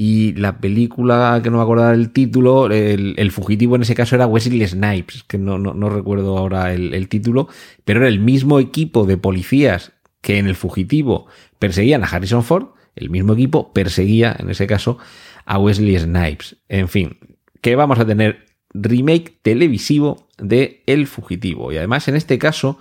y 0.00 0.32
la 0.34 0.60
película, 0.60 1.40
que 1.42 1.50
no 1.50 1.56
me 1.56 1.62
acuerdo 1.64 1.90
el 1.90 2.10
título, 2.10 2.70
el, 2.70 3.30
fugitivo 3.32 3.74
en 3.74 3.82
ese 3.82 3.96
caso 3.96 4.14
era 4.14 4.28
Wesley 4.28 4.64
Snipes, 4.64 5.24
que 5.24 5.38
no, 5.38 5.58
no, 5.58 5.90
recuerdo 5.90 6.38
ahora 6.38 6.72
el, 6.72 7.08
título, 7.08 7.48
pero 7.84 8.00
era 8.00 8.08
el 8.08 8.20
mismo 8.20 8.60
equipo 8.60 9.06
de 9.06 9.16
policías 9.16 9.92
que 10.20 10.38
en 10.38 10.46
El 10.46 10.54
Fugitivo 10.54 11.26
perseguían 11.58 12.04
a 12.04 12.06
Harrison 12.06 12.44
Ford, 12.44 12.68
el 12.96 13.10
mismo 13.10 13.32
equipo 13.32 13.72
perseguía, 13.72 14.34
en 14.38 14.50
ese 14.50 14.66
caso, 14.66 14.98
a 15.44 15.58
Wesley 15.58 15.98
Snipes. 15.98 16.56
En 16.68 16.88
fin, 16.88 17.18
que 17.60 17.76
vamos 17.76 17.98
a 17.98 18.06
tener 18.06 18.46
remake 18.74 19.38
televisivo 19.42 20.28
de 20.38 20.82
El 20.86 21.06
Fugitivo. 21.06 21.72
Y 21.72 21.78
además, 21.78 22.08
en 22.08 22.16
este 22.16 22.38
caso, 22.38 22.78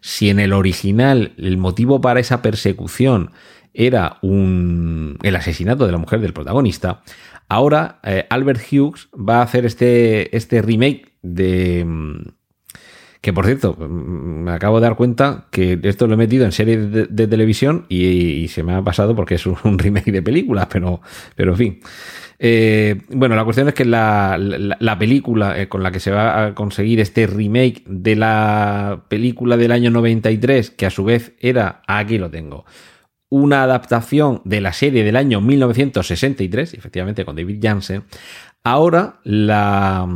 si 0.00 0.28
en 0.28 0.38
el 0.38 0.52
original 0.52 1.32
el 1.36 1.58
motivo 1.58 2.00
para 2.00 2.20
esa 2.20 2.42
persecución 2.42 3.30
era 3.72 4.18
un, 4.22 5.18
el 5.22 5.36
asesinato 5.36 5.86
de 5.86 5.92
la 5.92 5.98
mujer 5.98 6.20
del 6.20 6.32
protagonista, 6.32 7.02
ahora 7.48 8.00
eh, 8.02 8.26
Albert 8.30 8.60
Hughes 8.70 9.08
va 9.14 9.38
a 9.38 9.42
hacer 9.42 9.66
este, 9.66 10.36
este 10.36 10.62
remake 10.62 11.12
de... 11.22 11.86
Mm, 13.20 13.22
que 13.22 13.32
por 13.32 13.46
cierto, 13.46 13.76
mm, 13.78 14.44
me 14.44 14.52
acabo 14.52 14.80
de 14.80 14.86
dar 14.86 14.96
cuenta 14.96 15.46
que 15.50 15.78
esto 15.82 16.06
lo 16.06 16.14
he 16.14 16.16
metido 16.16 16.44
en 16.44 16.52
serie 16.52 16.78
de, 16.78 17.26
televisión 17.28 17.86
y, 17.88 18.48
se 18.48 18.62
me 18.62 18.74
ha 18.74 18.82
pasado 18.82 19.14
porque 19.14 19.36
es 19.36 19.46
un, 19.64 19.78
remake 19.78 20.12
de 20.12 20.22
película, 20.22 20.68
pero, 20.68 21.00
pero 21.36 21.52
en 21.52 21.58
fin. 21.58 21.80
Eh, 22.38 23.02
bueno, 23.10 23.36
la 23.36 23.44
cuestión 23.44 23.68
es 23.68 23.74
que 23.74 23.84
la, 23.84 24.96
película 24.98 25.60
eh, 25.60 25.68
con 25.68 25.82
la 25.82 25.92
que 25.92 26.00
se 26.00 26.10
va 26.10 26.46
a 26.46 26.54
conseguir 26.54 27.00
este 27.00 27.26
remake 27.26 27.82
de 27.86 28.16
la 28.16 29.04
película 29.08 29.56
del 29.56 29.72
año 29.72 29.90
93, 29.90 30.70
que 30.70 30.86
a 30.86 30.90
su 30.90 31.04
vez 31.04 31.34
era, 31.38 31.82
aquí 31.86 32.16
lo 32.16 32.30
tengo, 32.30 32.64
una 33.28 33.62
adaptación 33.62 34.42
de 34.44 34.60
la 34.60 34.72
serie 34.72 35.04
del 35.04 35.16
año 35.16 35.40
1963, 35.40 36.74
efectivamente 36.74 37.24
con 37.24 37.36
David 37.36 37.60
Jansen, 37.62 38.04
ahora 38.64 39.20
la, 39.24 40.08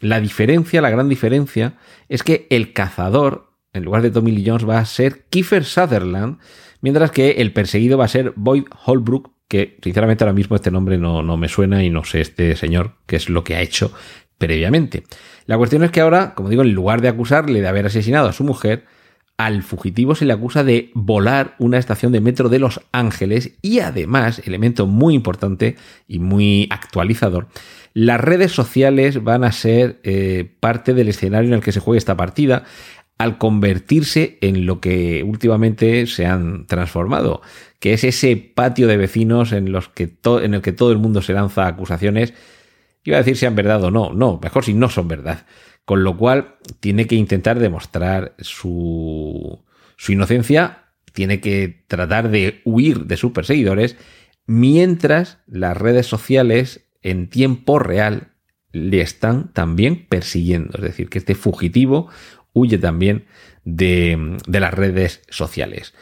la 0.00 0.20
diferencia, 0.20 0.80
la 0.80 0.90
gran 0.90 1.08
diferencia, 1.08 1.78
es 2.08 2.22
que 2.22 2.46
el 2.50 2.72
cazador, 2.72 3.52
en 3.72 3.84
lugar 3.84 4.02
de 4.02 4.10
Tommy 4.10 4.32
Lee 4.32 4.44
Jones, 4.46 4.68
va 4.68 4.78
a 4.78 4.84
ser 4.84 5.24
Kiefer 5.30 5.64
Sutherland, 5.64 6.38
mientras 6.80 7.10
que 7.10 7.32
el 7.32 7.52
perseguido 7.52 7.98
va 7.98 8.04
a 8.04 8.08
ser 8.08 8.32
Boyd 8.36 8.64
Holbrook, 8.84 9.32
que 9.48 9.78
sinceramente 9.82 10.24
ahora 10.24 10.32
mismo 10.32 10.56
este 10.56 10.70
nombre 10.70 10.98
no, 10.98 11.22
no 11.22 11.36
me 11.36 11.48
suena 11.48 11.84
y 11.84 11.90
no 11.90 12.04
sé 12.04 12.20
este 12.20 12.56
señor 12.56 12.96
qué 13.06 13.16
es 13.16 13.28
lo 13.28 13.44
que 13.44 13.56
ha 13.56 13.60
hecho 13.60 13.92
previamente. 14.38 15.04
La 15.46 15.58
cuestión 15.58 15.84
es 15.84 15.90
que 15.90 16.00
ahora, 16.00 16.34
como 16.34 16.48
digo, 16.48 16.62
en 16.62 16.72
lugar 16.72 17.00
de 17.00 17.08
acusarle 17.08 17.60
de 17.60 17.68
haber 17.68 17.86
asesinado 17.86 18.28
a 18.28 18.32
su 18.32 18.44
mujer, 18.44 18.84
al 19.36 19.62
fugitivo 19.62 20.14
se 20.14 20.24
le 20.24 20.32
acusa 20.32 20.62
de 20.62 20.90
volar 20.94 21.56
una 21.58 21.78
estación 21.78 22.12
de 22.12 22.20
metro 22.20 22.48
de 22.48 22.60
Los 22.60 22.80
Ángeles 22.92 23.52
y 23.62 23.80
además, 23.80 24.40
elemento 24.44 24.86
muy 24.86 25.14
importante 25.14 25.76
y 26.06 26.20
muy 26.20 26.68
actualizador, 26.70 27.48
las 27.94 28.20
redes 28.20 28.52
sociales 28.52 29.22
van 29.22 29.44
a 29.44 29.52
ser 29.52 30.00
eh, 30.02 30.52
parte 30.60 30.94
del 30.94 31.08
escenario 31.08 31.48
en 31.48 31.54
el 31.54 31.62
que 31.62 31.72
se 31.72 31.80
juega 31.80 31.98
esta 31.98 32.16
partida 32.16 32.64
al 33.18 33.38
convertirse 33.38 34.38
en 34.40 34.66
lo 34.66 34.80
que 34.80 35.22
últimamente 35.22 36.06
se 36.06 36.26
han 36.26 36.66
transformado, 36.66 37.42
que 37.78 37.92
es 37.92 38.02
ese 38.02 38.36
patio 38.36 38.88
de 38.88 38.96
vecinos 38.96 39.52
en, 39.52 39.70
los 39.70 39.88
que 39.88 40.16
en 40.42 40.54
el 40.54 40.62
que 40.62 40.72
todo 40.72 40.90
el 40.90 40.98
mundo 40.98 41.22
se 41.22 41.32
lanza 41.32 41.66
acusaciones. 41.66 42.34
Iba 43.04 43.18
a 43.18 43.20
decir 43.20 43.36
si 43.36 43.46
han 43.46 43.54
verdad 43.54 43.84
o 43.84 43.90
no, 43.90 44.12
no, 44.12 44.40
mejor 44.42 44.64
si 44.64 44.74
no 44.74 44.88
son 44.88 45.06
verdad. 45.06 45.46
Con 45.84 46.04
lo 46.04 46.16
cual 46.16 46.56
tiene 46.80 47.06
que 47.06 47.14
intentar 47.14 47.58
demostrar 47.58 48.34
su, 48.38 49.62
su 49.96 50.12
inocencia, 50.12 50.84
tiene 51.12 51.40
que 51.40 51.84
tratar 51.86 52.30
de 52.30 52.62
huir 52.64 53.04
de 53.06 53.16
sus 53.16 53.32
perseguidores, 53.32 53.96
mientras 54.46 55.38
las 55.46 55.76
redes 55.76 56.06
sociales 56.06 56.86
en 57.02 57.28
tiempo 57.28 57.78
real 57.78 58.32
le 58.72 59.00
están 59.00 59.52
también 59.52 60.06
persiguiendo. 60.06 60.78
Es 60.78 60.82
decir, 60.82 61.08
que 61.08 61.18
este 61.18 61.34
fugitivo 61.34 62.08
huye 62.52 62.78
también 62.78 63.26
de, 63.64 64.38
las 64.46 64.74
redes 64.74 65.22
sociales. 65.28 65.94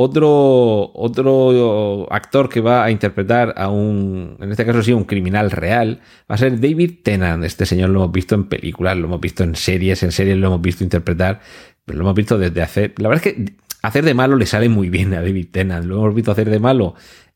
Otro, 0.00 0.92
otro 0.94 2.06
actor 2.12 2.48
que 2.48 2.60
va 2.60 2.84
a 2.84 2.90
interpretar 2.92 3.54
a 3.56 3.68
un, 3.68 4.36
en 4.40 4.52
este 4.52 4.64
caso 4.64 4.80
sí, 4.80 4.92
un 4.92 5.02
criminal 5.02 5.50
real, 5.50 6.00
va 6.30 6.36
a 6.36 6.38
ser 6.38 6.60
David 6.60 7.00
Tennant. 7.02 7.42
Este 7.42 7.66
señor 7.66 7.90
lo 7.90 8.04
hemos 8.04 8.12
visto 8.12 8.36
en 8.36 8.44
películas, 8.44 8.96
lo 8.96 9.06
hemos 9.06 9.20
visto 9.20 9.42
en 9.42 9.56
series, 9.56 10.04
en 10.04 10.12
series 10.12 10.36
lo 10.36 10.46
hemos 10.46 10.62
visto 10.62 10.84
interpretar, 10.84 11.40
pero 11.84 11.98
lo 11.98 12.04
hemos 12.04 12.14
visto 12.14 12.38
desde 12.38 12.62
hacer. 12.62 12.94
La 12.98 13.08
verdad 13.08 13.26
es 13.26 13.34
que 13.34 13.52
hacer 13.82 14.04
de 14.04 14.14
malo 14.14 14.36
le 14.36 14.46
sale 14.46 14.68
muy 14.68 14.88
bien 14.88 15.14
a 15.14 15.20
David 15.20 15.48
Tennant. 15.50 15.84
Lo 15.84 15.96
hemos 15.96 16.14
visto 16.14 16.30
hacer 16.30 16.48
de 16.48 16.60
malo 16.60 16.94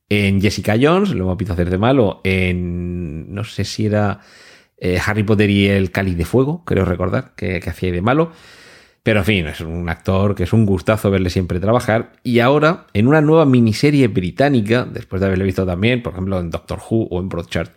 en 0.08 0.40
Jessica 0.40 0.76
Jones, 0.80 1.10
lo 1.14 1.24
hemos 1.24 1.38
visto 1.38 1.54
hacer 1.54 1.68
de 1.68 1.78
malo 1.78 2.20
en, 2.22 3.34
no 3.34 3.42
sé 3.42 3.64
si 3.64 3.86
era 3.86 4.20
eh, 4.78 5.00
Harry 5.04 5.24
Potter 5.24 5.50
y 5.50 5.66
el 5.66 5.90
Cáliz 5.90 6.16
de 6.16 6.24
Fuego, 6.24 6.64
creo 6.64 6.84
recordar, 6.84 7.32
que, 7.34 7.60
hacía 7.66 7.90
de 7.90 8.02
malo. 8.02 8.30
Pero 9.02 9.20
en 9.20 9.24
fin, 9.24 9.46
es 9.48 9.60
un 9.60 9.88
actor 9.88 10.34
que 10.34 10.44
es 10.44 10.52
un 10.52 10.64
gustazo 10.64 11.10
verle 11.10 11.28
siempre 11.28 11.58
trabajar. 11.58 12.12
Y 12.22 12.38
ahora, 12.38 12.86
en 12.92 13.08
una 13.08 13.20
nueva 13.20 13.44
miniserie 13.46 14.06
británica, 14.06 14.84
después 14.84 15.20
de 15.20 15.26
haberle 15.26 15.44
visto 15.44 15.66
también, 15.66 16.02
por 16.02 16.12
ejemplo, 16.12 16.38
en 16.38 16.50
Doctor 16.50 16.78
Who 16.78 17.08
o 17.10 17.20
en 17.20 17.28
Broadchurch, 17.28 17.72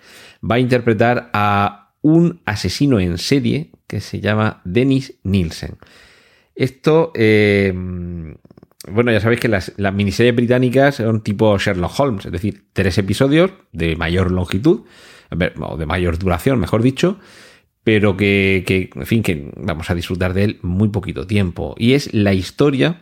va 0.50 0.56
a 0.56 0.60
interpretar 0.60 1.32
a 1.34 1.94
un 2.02 2.42
asesino 2.46 3.00
en 3.00 3.18
serie 3.18 3.72
que 3.88 4.02
se 4.02 4.20
llama 4.20 4.62
Dennis 4.66 5.16
Nielsen. 5.24 5.78
Esto, 6.54 7.12
eh, 7.16 7.74
bueno, 8.88 9.12
ya 9.12 9.20
sabéis 9.20 9.42
que 9.42 9.48
las, 9.48 9.74
las, 9.78 9.94
miniseries 9.94 10.36
británicas 10.36 10.96
son 10.96 11.22
tipo 11.22 11.58
Sherlock 11.58 12.00
Holmes, 12.00 12.26
es 12.28 12.32
decir, 12.32 12.68
tres 12.72 13.00
episodios 13.00 13.52
de 13.72 13.96
mayor 13.96 14.32
longitud 14.32 14.82
o 15.60 15.78
de 15.78 15.86
mayor 15.88 16.20
duración, 16.20 16.60
mejor 16.60 16.84
dicho, 16.84 17.20
pero 17.86 18.18
que, 18.18 18.90
en 18.96 19.06
fin, 19.06 19.22
que 19.22 19.52
vamos 19.56 19.92
a 19.92 19.96
disfrutar 19.96 20.34
de 20.34 20.44
él 20.44 20.60
muy 20.64 20.90
poquito 20.90 21.28
tiempo. 21.28 21.76
Y 21.78 21.94
es 21.94 22.12
la 22.16 22.34
historia 22.34 23.02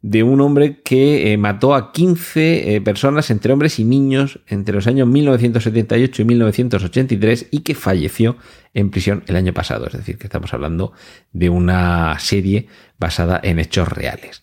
de 0.00 0.22
un 0.22 0.40
hombre 0.40 0.80
que 0.80 1.30
eh, 1.30 1.36
mató 1.36 1.74
a 1.74 1.92
15 1.92 2.74
eh, 2.74 2.80
personas, 2.80 3.30
entre 3.30 3.52
hombres 3.52 3.78
y 3.78 3.84
niños, 3.84 4.40
entre 4.46 4.74
los 4.74 4.86
años 4.86 5.08
1978 5.08 6.22
y 6.22 6.24
1983 6.24 7.48
y 7.50 7.60
que 7.60 7.74
falleció 7.74 8.38
en 8.72 8.90
prisión 8.90 9.24
el 9.26 9.36
año 9.36 9.52
pasado. 9.52 9.88
Es 9.88 9.92
decir, 9.92 10.16
que 10.16 10.26
estamos 10.26 10.54
hablando 10.54 10.94
de 11.34 11.50
una 11.50 12.18
serie 12.18 12.68
basada 12.98 13.38
en 13.42 13.58
hechos 13.58 13.88
reales. 13.88 14.40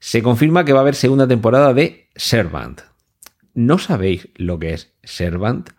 Se 0.00 0.22
confirma 0.22 0.66
que 0.66 0.74
va 0.74 0.80
a 0.80 0.82
haber 0.82 0.96
segunda 0.96 1.26
temporada 1.26 1.72
de 1.72 2.08
Servant. 2.14 2.82
¿No 3.54 3.78
sabéis 3.78 4.28
lo 4.34 4.58
que 4.58 4.74
es 4.74 4.92
Servant? 5.02 5.70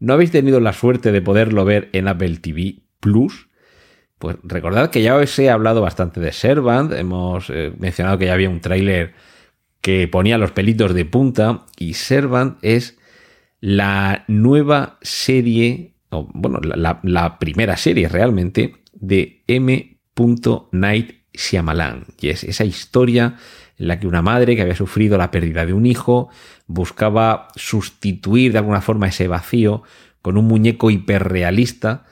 ¿No 0.00 0.14
habéis 0.14 0.30
tenido 0.30 0.60
la 0.60 0.72
suerte 0.72 1.12
de 1.12 1.22
poderlo 1.22 1.64
ver 1.64 1.90
en 1.92 2.08
Apple 2.08 2.38
TV 2.38 2.80
Plus? 2.98 3.48
Pues 4.18 4.36
recordad 4.42 4.90
que 4.90 5.02
ya 5.02 5.16
os 5.16 5.38
he 5.38 5.50
hablado 5.50 5.82
bastante 5.82 6.20
de 6.20 6.32
Servant, 6.32 6.92
hemos 6.92 7.48
eh, 7.50 7.72
mencionado 7.78 8.18
que 8.18 8.26
ya 8.26 8.34
había 8.34 8.50
un 8.50 8.60
tráiler 8.60 9.14
que 9.80 10.08
ponía 10.08 10.38
los 10.38 10.52
pelitos 10.52 10.94
de 10.94 11.04
punta 11.04 11.66
y 11.78 11.94
Servant 11.94 12.58
es 12.62 12.98
la 13.60 14.24
nueva 14.26 14.98
serie, 15.02 15.94
o 16.10 16.28
bueno, 16.32 16.60
la, 16.62 17.38
primera 17.38 17.76
serie 17.76 18.08
realmente 18.08 18.76
de 18.94 19.42
M. 19.46 19.98
Night 20.72 21.14
Shyamalan 21.32 22.04
y 22.20 22.28
es 22.28 22.44
esa 22.44 22.64
historia 22.64 23.36
en 23.80 23.88
la 23.88 23.98
que 23.98 24.06
una 24.06 24.22
madre 24.22 24.54
que 24.54 24.62
había 24.62 24.76
sufrido 24.76 25.18
la 25.18 25.30
pérdida 25.30 25.66
de 25.66 25.72
un 25.72 25.86
hijo 25.86 26.28
buscaba 26.66 27.48
sustituir 27.56 28.52
de 28.52 28.58
alguna 28.58 28.80
forma 28.80 29.08
ese 29.08 29.26
vacío 29.26 29.82
con 30.22 30.36
un 30.36 30.46
muñeco 30.46 30.90
hiperrealista, 30.90 32.04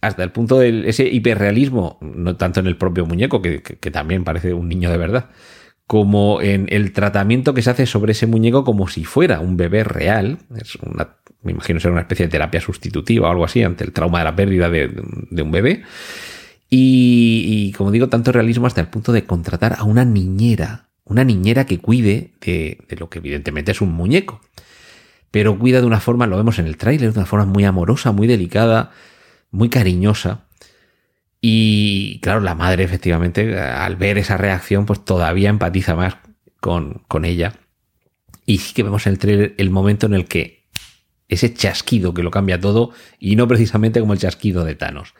hasta 0.00 0.24
el 0.24 0.32
punto 0.32 0.58
de 0.58 0.88
ese 0.88 1.06
hiperrealismo, 1.06 1.98
no 2.00 2.36
tanto 2.36 2.58
en 2.58 2.66
el 2.66 2.76
propio 2.76 3.06
muñeco, 3.06 3.40
que, 3.40 3.60
también 3.92 4.24
parece 4.24 4.52
un 4.52 4.68
niño 4.68 4.90
de 4.90 4.98
verdad, 4.98 5.30
como 5.86 6.42
en 6.42 6.66
el 6.70 6.92
tratamiento 6.92 7.54
que 7.54 7.62
se 7.62 7.70
hace 7.70 7.86
sobre 7.86 8.12
ese 8.12 8.26
muñeco 8.26 8.64
como 8.64 8.88
si 8.88 9.04
fuera 9.04 9.38
un 9.38 9.56
bebé 9.56 9.84
real. 9.84 10.38
Es 10.56 10.74
una, 10.76 11.16
me 11.42 11.52
imagino 11.52 11.78
ser 11.78 11.92
una 11.92 12.00
especie 12.00 12.26
de 12.26 12.32
terapia 12.32 12.60
sustitutiva 12.60 13.28
o 13.28 13.30
algo 13.30 13.44
así 13.44 13.62
ante 13.62 13.84
el 13.84 13.92
trauma 13.92 14.18
de 14.18 14.24
la 14.24 14.34
pérdida 14.34 14.68
de, 14.68 14.90
un 15.40 15.50
bebé. 15.52 15.82
Y, 16.74 17.70
como 17.72 17.90
digo, 17.90 18.08
tanto 18.08 18.32
realismo 18.32 18.66
hasta 18.66 18.80
el 18.80 18.88
punto 18.88 19.12
de 19.12 19.26
contratar 19.26 19.76
a 19.78 19.84
una 19.84 20.06
niñera, 20.06 20.88
una 21.04 21.22
niñera 21.22 21.66
que 21.66 21.76
cuide 21.76 22.32
de, 22.40 22.78
lo 22.98 23.10
que 23.10 23.18
evidentemente 23.18 23.72
es 23.72 23.82
un 23.82 23.92
muñeco. 23.92 24.40
Pero 25.30 25.58
cuida 25.58 25.82
de 25.82 25.86
una 25.86 26.00
forma, 26.00 26.26
lo 26.26 26.38
vemos 26.38 26.58
en 26.58 26.66
el 26.66 26.78
tráiler, 26.78 27.12
de 27.12 27.18
una 27.18 27.26
forma 27.26 27.44
muy 27.44 27.66
amorosa, 27.66 28.12
muy 28.12 28.26
delicada, 28.26 28.90
muy 29.50 29.68
cariñosa. 29.68 30.46
Y 31.42 32.20
claro, 32.20 32.40
la 32.40 32.54
madre 32.54 32.84
efectivamente, 32.84 33.60
al 33.60 33.96
ver 33.96 34.16
esa 34.16 34.38
reacción, 34.38 34.86
pues 34.86 35.04
todavía 35.04 35.50
empatiza 35.50 35.94
más 35.94 36.16
con, 36.58 37.02
con 37.06 37.26
ella. 37.26 37.52
Y 38.46 38.58
sí 38.58 38.72
que 38.72 38.82
vemos 38.82 39.06
en 39.06 39.12
el 39.12 39.18
trailer 39.18 39.54
el 39.58 39.68
momento 39.68 40.06
en 40.06 40.14
el 40.14 40.24
que 40.24 40.64
ese 41.28 41.52
chasquido 41.52 42.14
que 42.14 42.22
lo 42.22 42.30
cambia 42.30 42.58
todo, 42.58 42.92
y 43.18 43.36
no 43.36 43.46
precisamente 43.46 44.00
como 44.00 44.14
el 44.14 44.18
chasquido 44.18 44.64
de 44.64 44.74
Thanos. 44.74 45.12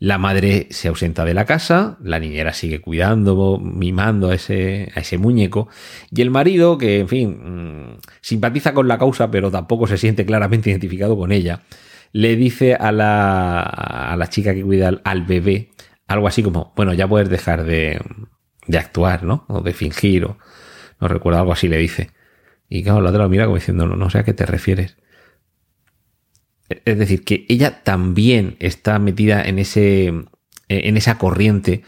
La 0.00 0.16
madre 0.16 0.66
se 0.70 0.88
ausenta 0.88 1.26
de 1.26 1.34
la 1.34 1.44
casa, 1.44 1.98
la 2.02 2.18
niñera 2.18 2.54
sigue 2.54 2.80
cuidando, 2.80 3.58
mimando 3.58 4.30
a 4.30 4.34
ese, 4.34 4.90
a 4.94 5.00
ese 5.00 5.18
muñeco, 5.18 5.68
y 6.10 6.22
el 6.22 6.30
marido, 6.30 6.78
que 6.78 7.00
en 7.00 7.08
fin, 7.08 7.92
mm, 7.92 7.98
simpatiza 8.22 8.72
con 8.72 8.88
la 8.88 8.96
causa, 8.96 9.30
pero 9.30 9.50
tampoco 9.50 9.86
se 9.86 9.98
siente 9.98 10.24
claramente 10.24 10.70
identificado 10.70 11.18
con 11.18 11.32
ella, 11.32 11.64
le 12.12 12.34
dice 12.36 12.74
a 12.74 12.92
la, 12.92 13.60
a 13.60 14.16
la 14.16 14.28
chica 14.28 14.54
que 14.54 14.62
cuida 14.62 14.90
al, 15.04 15.22
bebé 15.26 15.70
algo 16.08 16.26
así 16.28 16.42
como, 16.42 16.72
bueno, 16.76 16.94
ya 16.94 17.06
puedes 17.06 17.28
dejar 17.28 17.64
de, 17.64 18.00
de 18.66 18.78
actuar, 18.78 19.22
¿no? 19.24 19.44
O 19.48 19.60
de 19.60 19.74
fingir, 19.74 20.24
o 20.24 20.38
no 20.98 21.08
recuerdo 21.08 21.40
algo 21.40 21.52
así 21.52 21.68
le 21.68 21.76
dice. 21.76 22.10
Y 22.70 22.82
claro, 22.84 23.02
la 23.02 23.10
otra 23.10 23.24
lo 23.24 23.28
mira 23.28 23.44
como 23.44 23.56
diciendo, 23.56 23.86
no, 23.86 23.96
no 23.96 24.08
sé 24.08 24.18
a 24.18 24.24
qué 24.24 24.32
te 24.32 24.46
refieres. 24.46 24.96
Es 26.84 26.98
decir, 26.98 27.24
que 27.24 27.46
ella 27.48 27.82
también 27.82 28.56
está 28.60 28.98
metida 28.98 29.42
en 29.42 29.58
ese. 29.58 30.06
en 30.68 30.96
esa 30.96 31.18
corriente 31.18 31.82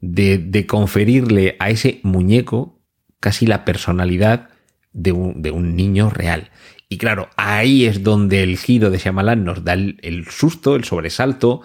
de, 0.00 0.38
de 0.38 0.66
conferirle 0.66 1.56
a 1.58 1.70
ese 1.70 2.00
muñeco 2.02 2.80
casi 3.20 3.46
la 3.46 3.64
personalidad 3.64 4.50
de 4.92 5.12
un, 5.12 5.40
de 5.40 5.50
un, 5.50 5.76
niño 5.76 6.10
real. 6.10 6.50
Y 6.88 6.98
claro, 6.98 7.30
ahí 7.36 7.86
es 7.86 8.02
donde 8.02 8.42
el 8.42 8.58
giro 8.58 8.90
de 8.90 8.98
Shyamalan 8.98 9.44
nos 9.44 9.64
da 9.64 9.72
el, 9.72 9.98
el, 10.02 10.26
susto, 10.26 10.76
el 10.76 10.84
sobresalto, 10.84 11.62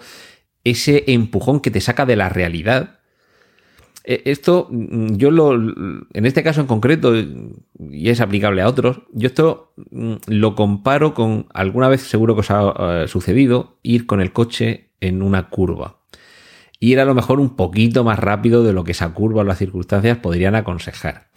ese 0.64 1.04
empujón 1.08 1.60
que 1.60 1.70
te 1.70 1.80
saca 1.80 2.06
de 2.06 2.16
la 2.16 2.30
realidad. 2.30 2.99
Esto, 4.04 4.68
mm, 4.70 5.16
yo 5.16 5.30
lo, 5.30 5.54
en 5.54 6.26
este 6.26 6.42
caso 6.42 6.60
en 6.60 6.66
concreto, 6.66 7.14
y 7.16 8.08
es 8.08 8.20
aplicable 8.20 8.62
a 8.62 8.68
otros, 8.68 9.02
yo 9.12 9.26
esto 9.26 9.72
mm, 9.90 10.14
lo 10.26 10.54
comparo 10.54 11.14
con, 11.14 11.46
alguna 11.52 11.88
vez 11.88 12.02
seguro 12.02 12.34
que 12.34 12.40
os 12.40 12.50
ha 12.50 13.02
uh, 13.04 13.08
sucedido, 13.08 13.78
ir 13.82 14.06
con 14.06 14.20
el 14.20 14.32
coche 14.32 14.90
en 15.00 15.22
una 15.22 15.48
curva. 15.48 15.98
Ir 16.78 16.98
a 16.98 17.04
lo 17.04 17.14
mejor 17.14 17.40
un 17.40 17.56
poquito 17.56 18.04
más 18.04 18.18
rápido 18.18 18.64
de 18.64 18.72
lo 18.72 18.84
que 18.84 18.92
esa 18.92 19.12
curva 19.12 19.42
o 19.42 19.44
las 19.44 19.58
circunstancias 19.58 20.18
podrían 20.18 20.54
aconsejar. 20.54 21.28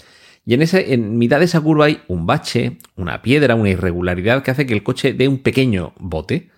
Y 0.46 0.54
en, 0.54 0.62
ese, 0.62 0.94
en 0.94 1.18
mitad 1.18 1.40
de 1.40 1.46
esa 1.46 1.62
curva 1.62 1.86
hay 1.86 2.02
un 2.08 2.26
bache, 2.26 2.78
una 2.96 3.22
piedra, 3.22 3.56
una 3.56 3.70
irregularidad 3.70 4.44
que 4.44 4.52
hace 4.52 4.66
que 4.66 4.74
el 4.74 4.84
coche 4.84 5.14
dé 5.14 5.28
un 5.28 5.40
pequeño 5.40 5.94
bote 6.00 6.50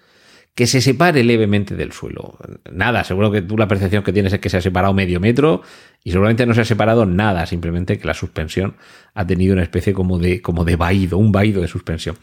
que 0.56 0.68
se 0.68 0.80
separe 0.80 1.24
levemente 1.24 1.76
del 1.76 1.92
suelo. 1.92 2.38
Nada, 2.72 3.04
seguro 3.04 3.30
que 3.30 3.42
tú 3.42 3.58
la 3.58 3.68
percepción 3.68 4.04
que 4.04 4.14
tienes 4.14 4.32
es 4.32 4.40
que 4.40 4.50
se 4.50 4.58
ha 4.58 4.62
separado 4.62 4.94
medio 4.94 5.20
metro 5.20 5.62
y 6.02 6.12
seguramente 6.12 6.46
no 6.46 6.54
se 6.54 6.62
ha 6.62 6.66
separado 6.66 7.06
nada, 7.06 7.46
simplemente 7.46 8.00
que 8.00 8.08
la 8.08 8.14
suspensión 8.14 8.78
ha 9.14 9.28
tenido 9.28 9.54
una 9.54 9.64
especie 9.64 9.94
como 9.94 10.18
de, 10.18 10.42
como 10.42 10.64
de 10.64 10.78
vaído, 10.78 11.18
un 11.18 11.34
vaído 11.34 11.62
de 11.62 11.68
suspensión. 11.68 12.18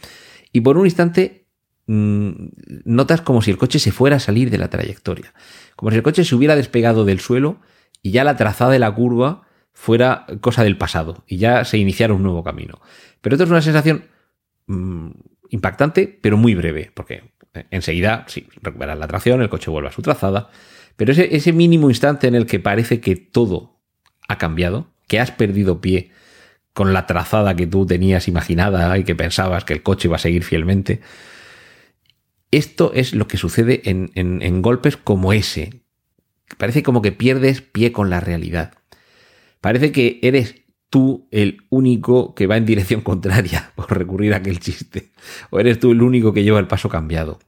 Y 0.50 0.62
por 0.62 0.78
un 0.78 0.86
instante 0.86 1.44
mmm, 1.86 2.32
notas 2.84 3.20
como 3.20 3.42
si 3.42 3.50
el 3.50 3.58
coche 3.58 3.78
se 3.78 3.92
fuera 3.92 4.16
a 4.16 4.20
salir 4.20 4.48
de 4.48 4.58
la 4.58 4.70
trayectoria, 4.70 5.34
como 5.76 5.90
si 5.90 5.98
el 5.98 6.02
coche 6.02 6.24
se 6.24 6.34
hubiera 6.34 6.56
despegado 6.56 7.04
del 7.04 7.20
suelo 7.20 7.60
y 8.00 8.12
ya 8.12 8.24
la 8.24 8.36
trazada 8.36 8.70
de 8.70 8.78
la 8.78 8.94
curva 8.94 9.42
fuera 9.74 10.26
cosa 10.40 10.64
del 10.64 10.78
pasado 10.78 11.22
y 11.26 11.36
ya 11.36 11.66
se 11.66 11.76
iniciara 11.76 12.14
un 12.14 12.22
nuevo 12.22 12.42
camino. 12.42 12.80
Pero 13.20 13.34
esto 13.34 13.44
es 13.44 13.50
una 13.50 13.60
sensación 13.60 14.06
mmm, 14.66 15.10
impactante, 15.50 16.18
pero 16.22 16.38
muy 16.38 16.54
breve, 16.54 16.90
porque 16.94 17.31
enseguida, 17.70 18.24
sí, 18.28 18.46
recuperas 18.60 18.98
la 18.98 19.08
tracción, 19.08 19.42
el 19.42 19.48
coche 19.48 19.70
vuelve 19.70 19.88
a 19.88 19.92
su 19.92 20.02
trazada, 20.02 20.50
pero 20.96 21.12
ese, 21.12 21.34
ese 21.34 21.52
mínimo 21.52 21.90
instante 21.90 22.26
en 22.26 22.34
el 22.34 22.46
que 22.46 22.60
parece 22.60 23.00
que 23.00 23.16
todo 23.16 23.80
ha 24.28 24.38
cambiado, 24.38 24.92
que 25.08 25.20
has 25.20 25.30
perdido 25.30 25.80
pie 25.80 26.10
con 26.72 26.92
la 26.92 27.06
trazada 27.06 27.54
que 27.54 27.66
tú 27.66 27.86
tenías 27.86 28.28
imaginada 28.28 28.96
y 28.96 29.04
que 29.04 29.14
pensabas 29.14 29.64
que 29.64 29.74
el 29.74 29.82
coche 29.82 30.08
iba 30.08 30.16
a 30.16 30.20
seguir 30.20 30.44
fielmente, 30.44 31.00
esto 32.50 32.92
es 32.94 33.14
lo 33.14 33.28
que 33.28 33.36
sucede 33.36 33.82
en, 33.84 34.10
en, 34.14 34.42
en 34.42 34.62
golpes 34.62 34.96
como 34.96 35.32
ese. 35.32 35.82
Parece 36.58 36.82
como 36.82 37.00
que 37.00 37.12
pierdes 37.12 37.62
pie 37.62 37.92
con 37.92 38.10
la 38.10 38.20
realidad. 38.20 38.74
Parece 39.60 39.92
que 39.92 40.18
eres 40.22 40.61
tú 40.92 41.26
el 41.30 41.62
único 41.70 42.34
que 42.34 42.46
va 42.46 42.58
en 42.58 42.66
dirección 42.66 43.00
contraria 43.10 43.72
por 43.74 43.96
recurrir 43.96 44.34
a 44.34 44.36
aquel 44.36 44.60
chiste. 44.60 45.10
O 45.48 45.58
eres 45.58 45.80
tú 45.80 45.92
el 45.92 46.02
único 46.02 46.34
que 46.34 46.44
lleva 46.44 46.60
el 46.60 46.66
paso 46.68 46.90
cambiado. 46.90 47.38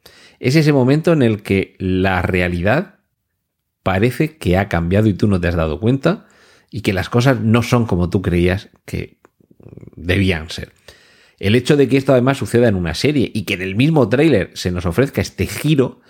Es 0.41 0.57
ese 0.57 0.73
momento 0.73 1.13
en 1.13 1.23
el 1.23 1.43
que 1.43 1.77
la 1.79 2.23
realidad 2.23 3.01
parece 3.83 4.39
que 4.39 4.57
ha 4.57 4.71
cambiado 4.71 5.09
y 5.09 5.13
tú 5.13 5.29
no 5.29 5.39
te 5.39 5.49
has 5.49 5.57
dado 5.57 5.79
cuenta 5.79 6.27
y 6.71 6.81
que 6.81 6.95
las 6.95 7.11
cosas 7.11 7.41
no 7.41 7.63
son 7.63 7.85
como 7.85 8.09
tú 8.09 8.23
creías 8.23 8.71
que 8.87 9.19
debían 9.95 10.49
ser. 10.49 10.73
El 11.39 11.55
hecho 11.55 11.77
de 11.77 11.87
que 11.87 11.99
esto 11.99 12.13
además 12.13 12.39
suceda 12.39 12.69
en 12.69 12.77
una 12.77 12.95
serie 12.95 13.31
y 13.35 13.43
que 13.43 13.55
en 13.55 13.63
el 13.63 13.77
mismo 13.77 14.09
tráiler 14.09 14.53
se 14.55 14.71
nos 14.71 14.87
ofrezca 14.87 15.21
este 15.21 15.47
giro, 15.47 16.01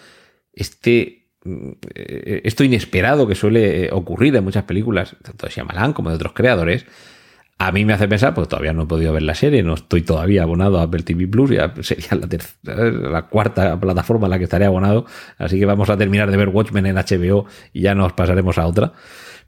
este 0.52 1.24
esto 1.44 2.64
inesperado 2.64 3.26
que 3.26 3.34
suele 3.34 3.90
ocurrir 3.92 4.34
en 4.36 4.44
muchas 4.44 4.64
películas, 4.64 5.16
tanto 5.22 5.46
de 5.46 5.52
Shyamalan 5.52 5.92
como 5.92 6.08
de 6.08 6.16
otros 6.16 6.32
creadores, 6.32 6.86
a 7.66 7.72
mí 7.72 7.84
me 7.84 7.92
hace 7.92 8.08
pensar, 8.08 8.34
porque 8.34 8.50
todavía 8.50 8.72
no 8.72 8.82
he 8.82 8.86
podido 8.86 9.12
ver 9.12 9.22
la 9.22 9.34
serie, 9.34 9.62
no 9.62 9.74
estoy 9.74 10.02
todavía 10.02 10.42
abonado 10.42 10.78
a 10.78 10.82
Apple 10.82 11.02
TV 11.02 11.26
Plus, 11.26 11.50
ya 11.50 11.72
sería 11.80 12.08
la, 12.62 13.22
cuarta 13.28 13.78
plataforma 13.80 14.26
en 14.26 14.30
la 14.30 14.38
que 14.38 14.44
estaré 14.44 14.64
abonado, 14.64 15.06
así 15.38 15.58
que 15.58 15.66
vamos 15.66 15.88
a 15.90 15.96
terminar 15.96 16.30
de 16.30 16.36
ver 16.36 16.48
Watchmen 16.48 16.86
en 16.86 16.96
HBO 16.96 17.46
y 17.72 17.82
ya 17.82 17.94
nos 17.94 18.12
pasaremos 18.12 18.58
a 18.58 18.66
otra. 18.66 18.92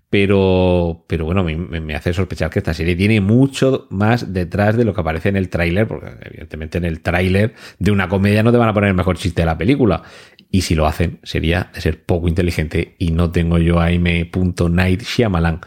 Pero, 0.09 1.05
pero 1.09 1.24
bueno, 1.24 1.42
me, 1.42 1.57
me 1.57 1.94
hace 1.96 2.12
sospechar 2.12 2.48
que 2.48 2.61
esta 2.61 2.72
serie 2.72 2.94
tiene 2.94 3.20
mucho 3.20 3.88
más 3.90 4.33
detrás 4.33 4.76
de 4.76 4.85
lo 4.85 4.94
que 4.94 5.00
aparece 5.00 5.31
en 5.31 5.37
el 5.37 5.48
tráiler, 5.48 5.88
porque 5.88 6.07
evidentemente 6.22 6.79
en 6.79 6.85
el 6.85 7.00
tráiler 7.00 7.55
de 7.81 7.90
una 7.90 8.09
comedia 8.09 8.44
no 8.44 8.52
te 8.52 8.57
van 8.57 8.68
a 8.68 8.72
poner 8.72 8.90
el 8.90 8.94
mejor 8.94 9.18
chiste 9.18 9.42
de 9.42 9.46
la 9.46 9.59
película. 9.59 10.05
Y 10.48 10.62
si 10.62 10.76
lo 10.76 10.87
hacen, 10.87 11.18
sería 11.24 11.70
de 11.74 11.81
ser 11.81 12.05
poco 12.05 12.29
inteligente 12.29 12.94
y 12.98 13.11
no 13.11 13.33
tengo 13.33 13.59
yo 13.59 13.81
a 13.81 13.90
M.Night 13.90 15.02
Shyamalan 15.02 15.61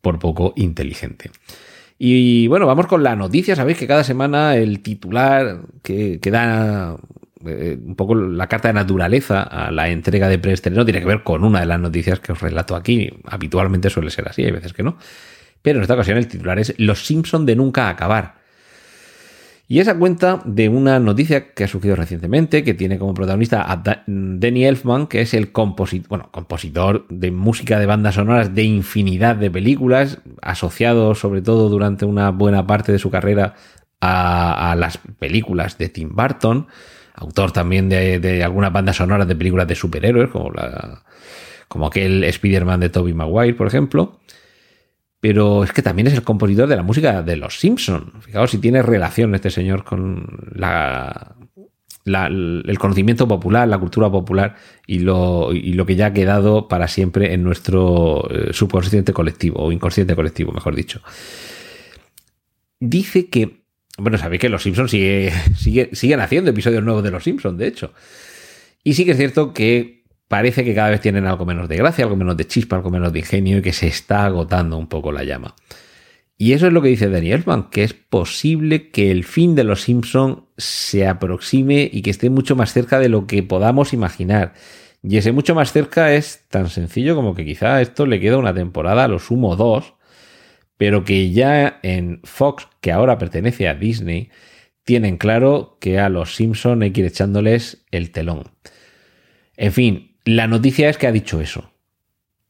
por 0.00 0.18
poco 0.18 0.54
inteligente. 0.56 1.30
Y 1.98 2.46
bueno, 2.48 2.66
vamos 2.66 2.86
con 2.86 3.02
la 3.02 3.16
noticia. 3.16 3.56
Sabéis 3.56 3.78
que 3.78 3.86
cada 3.86 4.04
semana 4.04 4.56
el 4.56 4.80
titular 4.80 5.60
que, 5.82 6.18
que 6.20 6.30
da 6.30 6.96
eh, 7.46 7.78
un 7.84 7.94
poco 7.94 8.14
la 8.14 8.46
carta 8.48 8.68
de 8.68 8.74
naturaleza 8.74 9.42
a 9.42 9.70
la 9.70 9.88
entrega 9.88 10.28
de 10.28 10.38
preestreno 10.38 10.84
tiene 10.84 11.00
que 11.00 11.06
ver 11.06 11.22
con 11.22 11.44
una 11.44 11.60
de 11.60 11.66
las 11.66 11.80
noticias 11.80 12.20
que 12.20 12.32
os 12.32 12.40
relato 12.40 12.74
aquí. 12.74 13.10
Habitualmente 13.26 13.90
suele 13.90 14.10
ser 14.10 14.28
así, 14.28 14.44
hay 14.44 14.50
veces 14.50 14.72
que 14.72 14.82
no. 14.82 14.96
Pero 15.62 15.78
en 15.78 15.82
esta 15.82 15.94
ocasión 15.94 16.18
el 16.18 16.28
titular 16.28 16.58
es 16.58 16.74
Los 16.78 17.06
Simpson 17.06 17.46
de 17.46 17.56
nunca 17.56 17.88
acabar. 17.88 18.43
Y 19.66 19.80
esa 19.80 19.98
cuenta 19.98 20.42
de 20.44 20.68
una 20.68 20.98
noticia 20.98 21.54
que 21.54 21.64
ha 21.64 21.68
surgido 21.68 21.96
recientemente, 21.96 22.64
que 22.64 22.74
tiene 22.74 22.98
como 22.98 23.14
protagonista 23.14 23.70
a 23.70 23.82
Danny 24.06 24.66
Elfman, 24.66 25.06
que 25.06 25.22
es 25.22 25.32
el 25.32 25.52
compositor, 25.52 26.08
bueno, 26.08 26.28
compositor 26.30 27.06
de 27.08 27.30
música 27.30 27.78
de 27.78 27.86
bandas 27.86 28.16
sonoras 28.16 28.54
de 28.54 28.62
infinidad 28.64 29.36
de 29.36 29.50
películas, 29.50 30.18
asociado 30.42 31.14
sobre 31.14 31.40
todo 31.40 31.70
durante 31.70 32.04
una 32.04 32.30
buena 32.30 32.66
parte 32.66 32.92
de 32.92 32.98
su 32.98 33.10
carrera 33.10 33.54
a, 34.02 34.74
las 34.76 34.98
películas 34.98 35.78
de 35.78 35.88
Tim 35.88 36.14
Burton, 36.14 36.66
autor 37.14 37.52
también 37.52 37.88
de, 37.88 38.18
de, 38.20 38.44
algunas 38.44 38.70
bandas 38.70 38.96
sonoras 38.96 39.26
de 39.26 39.34
películas 39.34 39.66
de 39.66 39.76
superhéroes, 39.76 40.28
como, 40.28 40.50
la, 40.50 41.04
como 41.68 41.86
aquel 41.86 42.22
Spider-Man 42.22 42.80
de 42.80 42.90
Tobey 42.90 43.14
Maguire, 43.14 43.54
por 43.54 43.66
ejemplo 43.66 44.20
pero 45.24 45.64
es 45.64 45.72
que 45.72 45.80
también 45.80 46.06
es 46.06 46.12
el 46.12 46.22
compositor 46.22 46.68
de 46.68 46.76
la 46.76 46.82
música 46.82 47.22
de 47.22 47.36
Los 47.36 47.58
Simpson. 47.58 48.12
Fijaos 48.20 48.50
si 48.50 48.58
tiene 48.58 48.82
relación 48.82 49.34
este 49.34 49.48
señor 49.48 49.82
con 49.82 50.26
el 52.04 52.78
conocimiento 52.78 53.26
popular, 53.26 53.66
la 53.66 53.78
cultura 53.78 54.10
popular 54.10 54.56
y 54.86 54.98
lo, 54.98 55.48
que 55.86 55.96
ya 55.96 56.08
ha 56.08 56.12
quedado 56.12 56.68
para 56.68 56.88
siempre 56.88 57.32
en 57.32 57.42
nuestro 57.42 58.28
eh, 58.30 58.52
subconsciente 58.52 59.14
colectivo, 59.14 59.62
o 59.62 59.72
inconsciente 59.72 60.14
colectivo, 60.14 60.52
mejor 60.52 60.76
dicho. 60.76 61.00
Dice 62.78 63.30
que, 63.30 63.62
bueno, 63.96 64.18
sabéis 64.18 64.42
que 64.42 64.50
Los 64.50 64.62
sigue, 64.64 65.32
siguen 65.94 66.20
haciendo 66.20 66.50
episodios 66.50 66.84
nuevos 66.84 67.02
de 67.02 67.10
Los 67.10 67.24
Simpsons, 67.24 67.56
de 67.56 67.66
hecho. 67.66 67.94
Y 68.82 68.92
sí 68.92 69.06
que 69.06 69.12
es 69.12 69.16
cierto 69.16 69.54
que 69.54 70.03
parece 70.28 70.64
que 70.64 70.74
cada 70.74 70.90
vez 70.90 71.00
tienen 71.00 71.26
algo 71.26 71.44
menos 71.44 71.68
de 71.68 71.76
gracia, 71.76 72.04
algo 72.04 72.16
menos 72.16 72.36
de 72.36 72.46
chispa, 72.46 72.76
algo 72.76 72.90
menos 72.90 73.12
de 73.12 73.20
ingenio 73.20 73.58
y 73.58 73.62
que 73.62 73.72
se 73.72 73.86
está 73.86 74.24
agotando 74.24 74.76
un 74.76 74.88
poco 74.88 75.12
la 75.12 75.24
llama. 75.24 75.54
Y 76.36 76.52
eso 76.52 76.66
es 76.66 76.72
lo 76.72 76.82
que 76.82 76.88
dice 76.88 77.08
Daniel 77.08 77.38
Elfman, 77.38 77.70
que 77.70 77.84
es 77.84 77.94
posible 77.94 78.90
que 78.90 79.10
el 79.10 79.24
fin 79.24 79.54
de 79.54 79.64
los 79.64 79.82
Simpson 79.82 80.46
se 80.56 81.06
aproxime 81.06 81.88
y 81.92 82.02
que 82.02 82.10
esté 82.10 82.28
mucho 82.28 82.56
más 82.56 82.72
cerca 82.72 82.98
de 82.98 83.08
lo 83.08 83.26
que 83.26 83.42
podamos 83.42 83.92
imaginar. 83.92 84.54
Y 85.02 85.16
ese 85.18 85.32
mucho 85.32 85.54
más 85.54 85.72
cerca 85.72 86.12
es 86.14 86.46
tan 86.48 86.70
sencillo 86.70 87.14
como 87.14 87.34
que 87.34 87.44
quizá 87.44 87.80
esto 87.80 88.06
le 88.06 88.18
queda 88.20 88.38
una 88.38 88.54
temporada, 88.54 89.06
lo 89.06 89.20
sumo 89.20 89.54
dos, 89.54 89.94
pero 90.76 91.04
que 91.04 91.30
ya 91.30 91.78
en 91.82 92.20
Fox, 92.24 92.68
que 92.80 92.90
ahora 92.90 93.18
pertenece 93.18 93.68
a 93.68 93.74
Disney, 93.74 94.30
tienen 94.82 95.18
claro 95.18 95.78
que 95.80 95.98
a 96.00 96.08
los 96.08 96.34
Simpson 96.34 96.82
hay 96.82 96.90
que 96.90 97.02
ir 97.02 97.06
echándoles 97.06 97.84
el 97.90 98.10
telón. 98.10 98.50
En 99.56 99.72
fin, 99.72 100.13
la 100.24 100.46
noticia 100.46 100.88
es 100.88 100.98
que 100.98 101.06
ha 101.06 101.12
dicho 101.12 101.40
eso. 101.40 101.70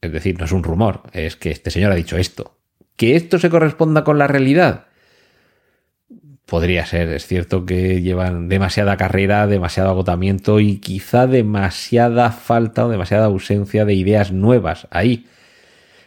Es 0.01 0.11
decir, 0.11 0.37
no 0.37 0.45
es 0.45 0.51
un 0.51 0.63
rumor, 0.63 1.03
es 1.13 1.35
que 1.35 1.51
este 1.51 1.71
señor 1.71 1.91
ha 1.91 1.95
dicho 1.95 2.17
esto. 2.17 2.57
¿Que 2.95 3.15
esto 3.15 3.39
se 3.39 3.49
corresponda 3.49 4.03
con 4.03 4.17
la 4.17 4.27
realidad? 4.27 4.85
Podría 6.45 6.85
ser, 6.85 7.09
es 7.09 7.25
cierto 7.25 7.65
que 7.65 8.01
llevan 8.01 8.47
demasiada 8.47 8.97
carrera, 8.97 9.47
demasiado 9.47 9.89
agotamiento 9.89 10.59
y 10.59 10.77
quizá 10.77 11.25
demasiada 11.25 12.31
falta 12.31 12.85
o 12.85 12.89
demasiada 12.89 13.25
ausencia 13.25 13.83
de 13.83 13.95
ideas 13.95 14.31
nuevas 14.31 14.87
ahí. 14.91 15.25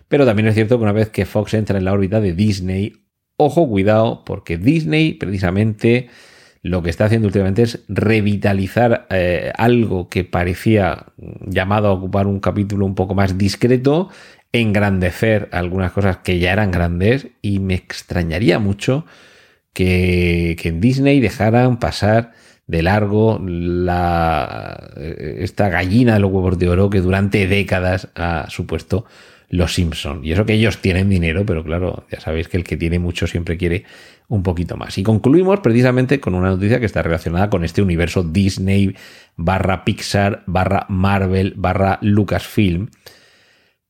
Pero 0.07 0.25
también 0.25 0.49
es 0.49 0.55
cierto 0.55 0.79
que 0.79 0.85
una 0.85 0.93
vez 0.93 1.11
que 1.11 1.27
Fox 1.27 1.55
entra 1.55 1.77
en 1.77 1.85
la 1.85 1.93
órbita 1.93 2.21
de 2.21 2.33
Disney, 2.33 3.05
ojo, 3.37 3.69
cuidado, 3.69 4.25
porque 4.25 4.57
Disney 4.57 5.15
precisamente 5.15 6.09
lo 6.63 6.83
que 6.83 6.91
está 6.91 7.05
haciendo 7.05 7.29
últimamente 7.29 7.63
es 7.63 7.85
revitalizar 7.89 9.07
eh, 9.11 9.53
algo 9.57 10.09
que 10.09 10.25
parecía 10.25 11.07
llamado 11.47 11.89
a 11.89 11.93
ocupar 11.93 12.27
un 12.27 12.41
capítulo 12.41 12.85
un 12.85 12.95
poco 12.95 13.15
más 13.15 13.39
discreto 13.39 14.11
engrandecer 14.53 15.49
algunas 15.53 15.93
cosas 15.93 16.19
que 16.19 16.39
ya 16.39 16.53
eran 16.53 16.71
grandes 16.71 17.29
y 17.43 17.59
me 17.61 17.75
extrañaría 17.75 18.59
mucho 18.59 19.05
que, 19.73 20.57
que 20.61 20.71
en 20.71 20.81
Disney 20.81 21.21
dejaran 21.21 21.79
pasar 21.79 22.33
de 22.67 22.83
largo 22.83 23.41
la, 23.45 24.91
esta 24.97 25.69
gallina 25.69 26.15
de 26.15 26.21
los 26.21 26.31
huevos 26.31 26.59
de 26.59 26.69
oro 26.69 26.91
que 26.91 27.01
durante 27.01 27.47
décadas 27.47 28.09
ha 28.15 28.49
supuesto 28.51 29.07
los 29.49 29.75
Simpson. 29.75 30.25
Y 30.25 30.33
eso 30.33 30.45
que 30.45 30.55
ellos 30.55 30.79
tienen 30.79 31.09
dinero, 31.09 31.47
pero 31.47 31.65
claro, 31.65 32.05
ya 32.11 32.21
sabéis 32.21 32.49
que 32.49 32.57
el 32.57 32.65
que 32.65 32.77
tiene 32.77 32.99
mucho 32.99 33.27
siempre 33.27 33.57
quiere 33.57 33.85
un 34.29 34.43
poquito 34.43 34.77
más. 34.77 34.99
Y 34.99 35.03
concluimos 35.03 35.61
precisamente 35.61 36.21
con 36.21 36.35
una 36.35 36.51
noticia 36.51 36.81
que 36.81 36.87
está 36.87 37.03
relacionada 37.03 37.49
con 37.49 37.65
este 37.65 37.81
universo 37.81 38.23
Disney 38.23 38.95
barra 39.37 39.85
Pixar 39.85 40.43
barra 40.47 40.87
Marvel 40.89 41.55
barra 41.57 41.99
Lucasfilm, 42.03 42.89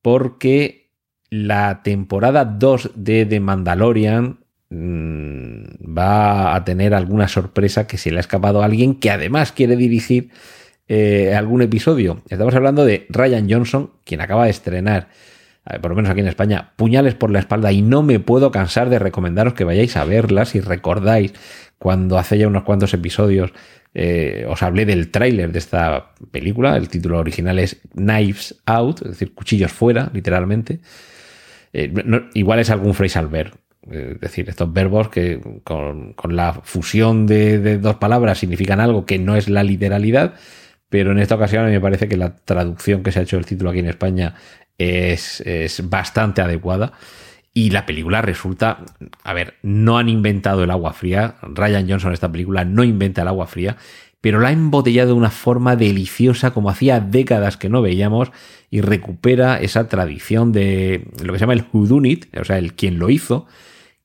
porque 0.01 0.93
la 1.31 1.83
temporada 1.83 2.45
2 2.45 2.93
de 2.95 3.27
The 3.27 3.41
Mandalorian 3.41 4.39
mm, 4.71 5.97
va 5.97 6.55
a 6.55 6.65
tener 6.65 6.95
alguna 6.95 7.27
sorpresa 7.27 7.87
que 7.87 7.99
se 7.99 8.13
le 8.13 8.19
ha 8.19 8.21
escapado 8.21 8.63
a 8.63 8.65
alguien 8.65 8.95
que 8.95 9.11
además 9.11 9.51
quiere 9.53 9.77
dirigir 9.77 10.31
eh, 10.87 11.35
algún 11.35 11.63
episodio. 11.63 12.23
Estamos 12.29 12.55
hablando 12.55 12.85
de 12.85 13.07
Ryan 13.11 13.51
Johnson, 13.51 13.91
quien 14.05 14.21
acaba 14.21 14.45
de 14.45 14.51
estrenar 14.51 15.09
por 15.81 15.91
lo 15.91 15.97
menos 15.97 16.11
aquí 16.11 16.21
en 16.21 16.29
España, 16.29 16.73
puñales 16.77 17.15
por 17.15 17.31
la 17.31 17.41
espalda 17.41 17.73
y 17.73 17.83
no 17.83 18.03
me 18.03 18.21
puedo 18.21 18.51
cansar 18.51 18.89
de 18.89 18.99
recomendaros 18.99 19.55
que 19.55 19.65
vayáis 19.65 19.97
a 19.97 20.05
verlas 20.05 20.55
y 20.55 20.61
recordáis 20.61 21.35
cuando 21.79 22.19
hace 22.19 22.39
ya 22.39 22.49
unos 22.49 22.65
cuantos 22.65 22.95
episodios 22.95 23.53
eh, 23.95 24.47
os 24.49 24.63
hablé 24.63 24.85
del 24.85 25.11
tráiler 25.11 25.51
de 25.51 25.59
esta 25.59 26.13
película, 26.31 26.77
el 26.77 26.89
título 26.89 27.19
original 27.19 27.59
es 27.59 27.81
Knives 27.95 28.61
Out, 28.67 29.03
es 29.03 29.09
decir, 29.09 29.35
cuchillos 29.35 29.73
fuera, 29.73 30.11
literalmente. 30.13 30.81
Eh, 31.73 31.93
igual 32.35 32.61
es 32.61 32.71
algún 32.71 32.95
phrasal 32.95 33.29
verb, 33.29 33.55
eh, 33.91 34.13
es 34.15 34.21
decir, 34.21 34.49
estos 34.49 34.73
verbos 34.73 35.09
que 35.09 35.41
con, 35.65 36.15
la 36.29 36.61
fusión 36.63 37.27
de, 37.27 37.59
de, 37.59 37.79
dos 37.79 37.97
palabras 37.97 38.39
significan 38.39 38.81
algo 38.81 39.07
que 39.07 39.19
no 39.19 39.37
es 39.37 39.49
la 39.49 39.63
literalidad, 39.63 40.35
pero 40.89 41.13
en 41.13 41.19
esta 41.19 41.35
ocasión 41.35 41.65
a 41.65 41.67
mí 41.67 41.73
me 41.73 41.81
parece 41.81 42.09
que 42.09 42.17
la 42.17 42.37
traducción 42.37 43.03
que 43.03 43.13
se 43.13 43.21
ha 43.21 43.23
hecho 43.23 43.37
del 43.37 43.47
título 43.47 43.71
aquí 43.71 43.81
en 43.81 43.89
España 43.89 44.35
es, 44.79 45.43
bastante 45.85 46.41
adecuada. 46.41 46.93
Y 47.53 47.71
la 47.71 47.87
película 47.87 48.23
resulta, 48.23 48.85
a 49.25 49.33
ver, 49.33 49.55
no 49.63 49.99
han 49.99 50.09
inventado 50.09 50.63
el 50.63 50.71
agua 50.71 50.93
fría. 50.93 51.37
Ryan 51.43 51.89
Johnson, 51.89 52.13
esta 52.13 52.31
película, 52.31 52.65
no 52.65 52.85
inventa 52.85 53.23
el 53.23 53.29
agua 53.29 53.49
fría, 53.49 53.77
pero 54.21 54.39
la 54.39 54.49
ha 54.49 54.53
embotellado 54.53 55.09
de 55.09 55.15
una 55.15 55.31
forma 55.31 55.75
deliciosa, 55.75 56.53
como 56.53 56.71
hacía 56.71 57.01
décadas 57.01 57.57
que 57.57 57.69
no 57.69 57.83
veíamos, 57.83 58.31
y 58.71 58.81
recupera 58.81 59.61
esa 59.61 59.89
tradición 59.89 60.53
de 60.53 61.09
lo 61.23 61.33
que 61.33 61.39
se 61.39 61.43
llama 61.43 61.55
el 61.55 61.65
Whodunit, 61.73 62.37
o 62.39 62.45
sea, 62.45 62.59
el 62.59 62.75
quien 62.75 62.99
lo 62.99 63.11
hizo, 63.11 63.47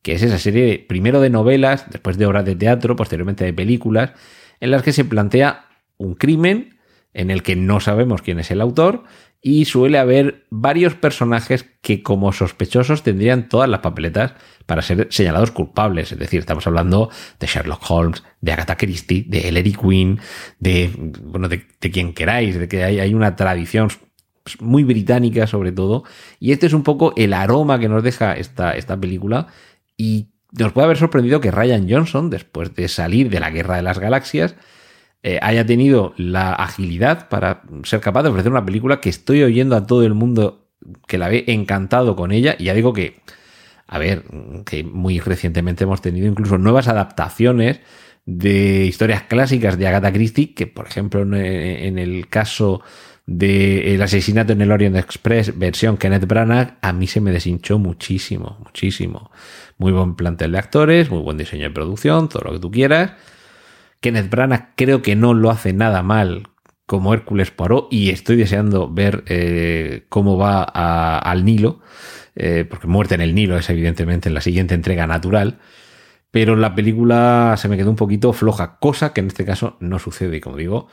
que 0.02 0.14
es 0.14 0.24
esa 0.24 0.40
serie 0.40 0.84
primero 0.88 1.22
de 1.22 1.30
novelas, 1.30 1.90
después 1.92 2.18
de 2.18 2.26
obras 2.26 2.46
de 2.46 2.56
teatro, 2.56 2.96
posteriormente 2.96 3.46
de 3.46 3.54
películas, 3.54 4.14
en 4.60 4.72
las 4.72 4.82
que 4.82 4.94
se 4.94 5.06
plantea 5.06 5.66
un 6.04 6.16
crimen 6.16 6.78
en 7.14 7.32
el 7.32 7.44
que 7.44 7.56
no 7.56 7.80
sabemos 7.80 8.22
quién 8.22 8.40
es 8.40 8.52
el 8.52 8.62
autor 8.62 9.04
y 9.46 9.66
suele 9.66 10.00
haber 10.00 10.46
varios 10.50 10.96
personajes 10.96 11.66
que 11.82 12.02
como 12.02 12.32
sospechosos 12.32 13.04
tendrían 13.04 13.50
todas 13.50 13.70
las 13.70 13.82
papeletas 13.82 14.36
para 14.66 14.82
ser 14.82 15.10
señalados 15.12 15.52
culpables. 15.52 16.14
Es 16.14 16.18
decir, 16.18 16.40
estamos 16.40 16.66
hablando 16.66 17.10
de 17.40 17.48
Sherlock 17.48 17.84
Holmes, 17.90 18.24
de 18.40 18.54
Agatha 18.54 18.78
Christie, 18.78 19.26
de 19.28 19.50
Ellery 19.50 19.74
Queen, 19.74 20.20
de, 20.60 20.92
bueno, 21.24 21.50
de, 21.50 21.66
quien 21.92 22.14
queráis, 22.14 22.58
de 22.58 22.70
que 22.70 22.86
hay, 22.86 23.02
hay 23.02 23.14
una 23.14 23.36
tradición 23.36 23.90
muy 24.62 24.86
británica 24.86 25.46
sobre 25.46 25.74
todo. 25.74 26.06
Y 26.40 26.54
este 26.54 26.68
es 26.68 26.74
un 26.74 26.84
poco 26.84 27.14
el 27.18 27.34
aroma 27.34 27.80
que 27.80 27.90
nos 27.90 28.02
deja 28.02 28.34
esta, 28.38 28.72
esta 28.72 28.98
película 28.98 29.48
y 29.98 30.30
nos 30.58 30.72
puede 30.72 30.86
haber 30.86 30.98
sorprendido 30.98 31.42
que 31.42 31.52
Ryan 31.52 31.90
Johnson, 31.90 32.30
después 32.30 32.74
de 32.76 32.88
salir 32.88 33.30
de 33.30 33.42
la 33.42 33.50
Guerra 33.50 33.76
de 33.76 33.82
las 33.82 34.00
Galaxias, 34.00 34.56
eh, 35.26 35.40
haya 35.42 35.66
tenido 35.66 36.14
la 36.18 36.52
agilidad 36.52 37.30
para 37.30 37.62
ser 37.84 38.02
capaz 38.02 38.24
de 38.24 38.30
ofrecer 38.30 38.52
una 38.52 38.66
película 38.66 39.00
que 39.00 39.08
estoy 39.08 39.42
oyendo 39.42 39.78
a 39.78 39.88
todo 39.88 40.04
el 40.04 40.14
mundo 40.14 40.68
que 41.08 41.18
la 41.18 41.30
ve 41.30 41.46
encantado 41.48 42.18
con 42.18 42.34
ella. 42.34 42.58
Y 42.60 42.66
ya 42.66 42.74
digo 42.74 42.92
que, 42.92 43.22
a 43.88 44.00
ver, 44.00 44.24
que 44.66 44.84
muy 44.84 45.22
recientemente 45.22 45.86
hemos 45.86 46.02
tenido 46.02 46.28
incluso 46.28 46.58
nuevas 46.58 46.90
adaptaciones 46.90 47.80
de 48.26 48.86
historias 48.86 49.24
clásicas 49.24 49.78
de 49.78 49.88
Agatha 49.88 50.12
Christie, 50.12 50.54
que 50.54 50.68
por 50.68 50.88
ejemplo 50.88 51.22
en 51.22 51.98
el 51.98 52.28
caso 52.28 52.82
del 53.26 54.02
asesinato 54.02 54.52
en 54.52 54.62
el 54.62 54.72
Orient 54.72 54.98
Express 54.98 55.58
versión 55.58 55.96
Kenneth 55.96 56.28
Branagh, 56.28 56.78
a 56.82 56.92
mí 56.92 57.08
se 57.08 57.22
me 57.22 57.32
deshinchó 57.32 57.80
muchísimo, 57.80 58.58
muchísimo. 58.62 59.32
Muy 59.78 59.94
buen 59.94 60.16
plantel 60.16 60.52
de 60.52 60.58
actores, 60.58 61.10
muy 61.10 61.22
buen 61.22 61.38
diseño 61.38 61.64
de 61.64 61.72
producción, 61.72 62.28
todo 62.28 62.44
lo 62.44 62.52
que 62.52 62.60
tú 62.60 62.72
quieras 62.72 63.14
Kenneth 64.04 64.30
Branagh 64.30 64.74
creo 64.76 65.02
que 65.02 65.16
no 65.16 65.34
lo 65.34 65.50
hace 65.50 65.72
nada 65.72 66.04
mal 66.04 66.50
como 66.86 67.14
Hércules 67.14 67.52
Poirot 67.52 67.88
y 67.90 68.10
estoy 68.10 68.36
deseando 68.36 68.94
ver 68.94 69.24
eh, 69.28 70.06
cómo 70.10 70.38
va 70.38 70.64
al 70.64 71.46
Nilo, 71.46 71.80
eh, 72.36 72.66
porque 72.70 72.88
muerte 72.88 73.16
en 73.16 73.22
el 73.22 73.34
Nilo 73.34 73.58
es 73.58 73.70
evidentemente 73.70 74.28
en 74.28 74.36
la 74.36 74.42
siguiente 74.42 74.76
entrega 74.76 75.08
natural, 75.08 75.60
pero 76.32 76.58
la 76.58 76.76
película 76.76 77.56
se 77.58 77.70
me 77.70 77.78
quedó 77.78 77.90
un 77.90 77.96
poquito 77.96 78.34
floja, 78.34 78.78
cosa 78.78 79.14
que 79.14 79.22
en 79.22 79.28
este 79.28 79.46
caso 79.46 79.78
no 79.80 80.00
sucede 80.00 80.36
y 80.36 80.42
como 80.42 80.58
digo, 80.58 80.90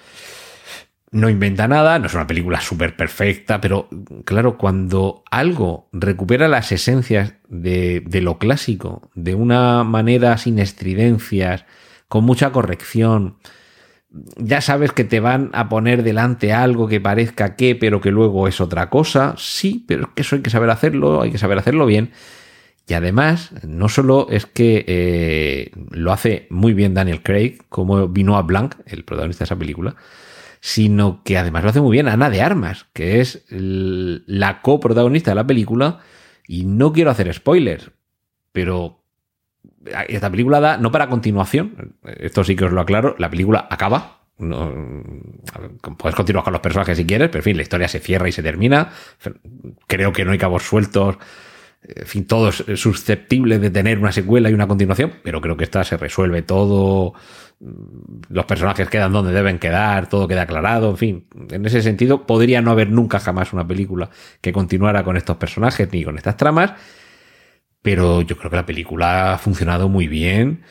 no 1.11 1.29
inventa 1.29 1.67
nada, 1.67 1.99
no 1.99 2.07
es 2.07 2.15
una 2.15 2.29
película 2.29 2.61
súper 2.61 2.95
perfecta, 2.95 3.61
pero 3.61 3.89
claro, 4.25 4.57
cuando 4.57 5.25
algo 5.33 5.89
recupera 5.93 6.47
las 6.47 6.71
esencias 6.71 7.35
de, 7.49 8.05
de 8.07 8.21
lo 8.21 8.39
clásico 8.39 9.11
de 9.17 9.35
una 9.35 9.83
manera 9.83 10.39
sin 10.39 10.61
estridencias, 10.61 11.65
con 12.11 12.25
mucha 12.25 12.51
corrección. 12.51 13.37
Ya 14.37 14.61
sabes 14.61 14.91
que 14.91 15.05
te 15.05 15.21
van 15.21 15.51
a 15.53 15.69
poner 15.69 16.03
delante 16.03 16.53
algo 16.53 16.89
que 16.89 17.01
parezca 17.01 17.55
que, 17.55 17.77
pero 17.77 18.01
que 18.01 18.11
luego 18.11 18.49
es 18.49 18.61
otra 18.61 18.91
cosa. 18.91 19.37
Sí, 19.39 19.85
pero 19.87 20.03
es 20.03 20.09
que 20.17 20.23
eso 20.23 20.35
hay 20.35 20.43
que 20.43 20.51
saber 20.51 20.71
hacerlo, 20.71 21.23
hay 21.23 21.31
que 21.31 21.39
saber 21.39 21.57
hacerlo 21.57 21.87
bien. 21.87 22.11
Y 22.89 22.95
además, 22.95 23.53
no 23.63 23.89
solo 23.89 24.27
es 24.29 24.45
que 24.45 24.85
eh, 24.89 25.71
lo 25.93 26.11
hace 26.11 26.49
muy 26.51 26.75
bien 26.75 26.95
Daniel 26.95 27.23
Craig, 27.23 27.59
como 27.69 28.09
vino 28.09 28.37
a 28.37 28.43
Blanc, 28.43 28.75
el 28.87 29.05
protagonista 29.05 29.45
de 29.45 29.47
esa 29.47 29.59
película, 29.59 29.95
sino 30.61 31.23
que 31.23 31.39
además 31.39 31.63
lo 31.63 31.71
hace 31.71 31.81
muy 31.81 31.93
bien 31.93 32.09
Ana 32.09 32.29
de 32.29 32.43
Armas, 32.43 32.87
que 32.93 33.21
es 33.21 33.45
la 33.49 34.63
coprotagonista 34.63 35.31
de 35.31 35.37
la 35.37 35.47
película. 35.47 36.01
Y 36.49 36.65
no 36.65 36.93
quiero 36.93 37.13
hacer 37.13 37.33
spoilers, 37.33 37.93
pero 38.51 39.00
esta 40.09 40.31
película 40.31 40.61
da, 40.61 40.77
no 40.77 40.91
para 40.91 41.09
continuación, 41.09 41.95
esto 42.05 42.45
sí 42.45 42.57
que 42.57 42.65
os 42.65 42.73
lo 42.73 42.81
aclaro, 42.81 43.15
la 43.19 43.31
película 43.31 43.67
acaba. 43.71 44.21
puedes 45.99 46.15
continuar 46.15 46.45
con 46.45 46.53
los 46.53 46.63
personajes 46.63 46.97
si 46.97 47.07
quieres, 47.07 47.29
pero 47.29 47.41
en 47.41 47.45
fin, 47.45 47.57
la 47.57 47.63
historia 47.63 47.89
se 47.89 48.01
cierra 48.01 48.29
y 48.29 48.33
se 48.33 48.43
termina. 48.43 48.91
Creo 49.87 50.13
que 50.13 50.25
no 50.25 50.33
hay 50.33 50.39
cabos 50.39 50.65
sueltos. 50.65 51.17
En 51.83 52.07
fin, 52.07 52.27
todo 52.27 52.51
es 52.51 52.79
susceptible 52.79 53.59
de 53.59 53.71
tener 53.71 53.99
una 53.99 54.13
secuela 54.13 54.51
y 54.51 54.55
una 54.55 54.69
continuación, 54.69 55.15
pero 55.23 55.41
creo 55.41 55.57
que 55.57 55.65
esta 55.65 55.83
se 55.83 55.97
resuelve 55.97 56.43
todo. 56.43 57.15
Los 58.29 58.45
personajes 58.45 58.89
quedan 58.91 59.13
donde 59.13 59.33
deben 59.33 59.59
quedar, 59.59 60.07
todo 60.09 60.29
queda 60.29 60.43
aclarado, 60.43 60.91
en 60.91 60.97
fin. 60.99 61.27
En 61.51 61.65
ese 61.65 61.81
sentido, 61.81 62.27
podría 62.27 62.61
no 62.61 62.71
haber 62.71 62.91
nunca 62.91 63.19
jamás 63.19 63.55
una 63.55 63.67
película 63.67 64.11
que 64.43 64.53
continuara 64.53 65.05
con 65.05 65.17
estos 65.17 65.39
personajes 65.39 65.89
ni 65.91 66.05
con 66.05 66.19
estas 66.19 66.37
tramas 66.37 66.73
pero 67.83 68.23
yo 68.23 68.37
creo 68.37 68.51
que 68.51 68.57
la 68.57 68.67
película 68.67 69.35
ha 69.35 69.39
funcionado 69.39 69.89
muy 69.89 70.07
bien 70.07 70.63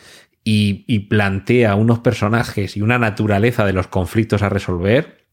y, 0.43 0.99
plantea 1.09 1.75
unos 1.75 1.99
personajes 1.99 2.75
y 2.75 2.81
una 2.81 2.97
naturaleza 2.97 3.65
de 3.65 3.73
los 3.73 3.87
conflictos 3.87 4.41
a 4.41 4.49
resolver. 4.49 5.27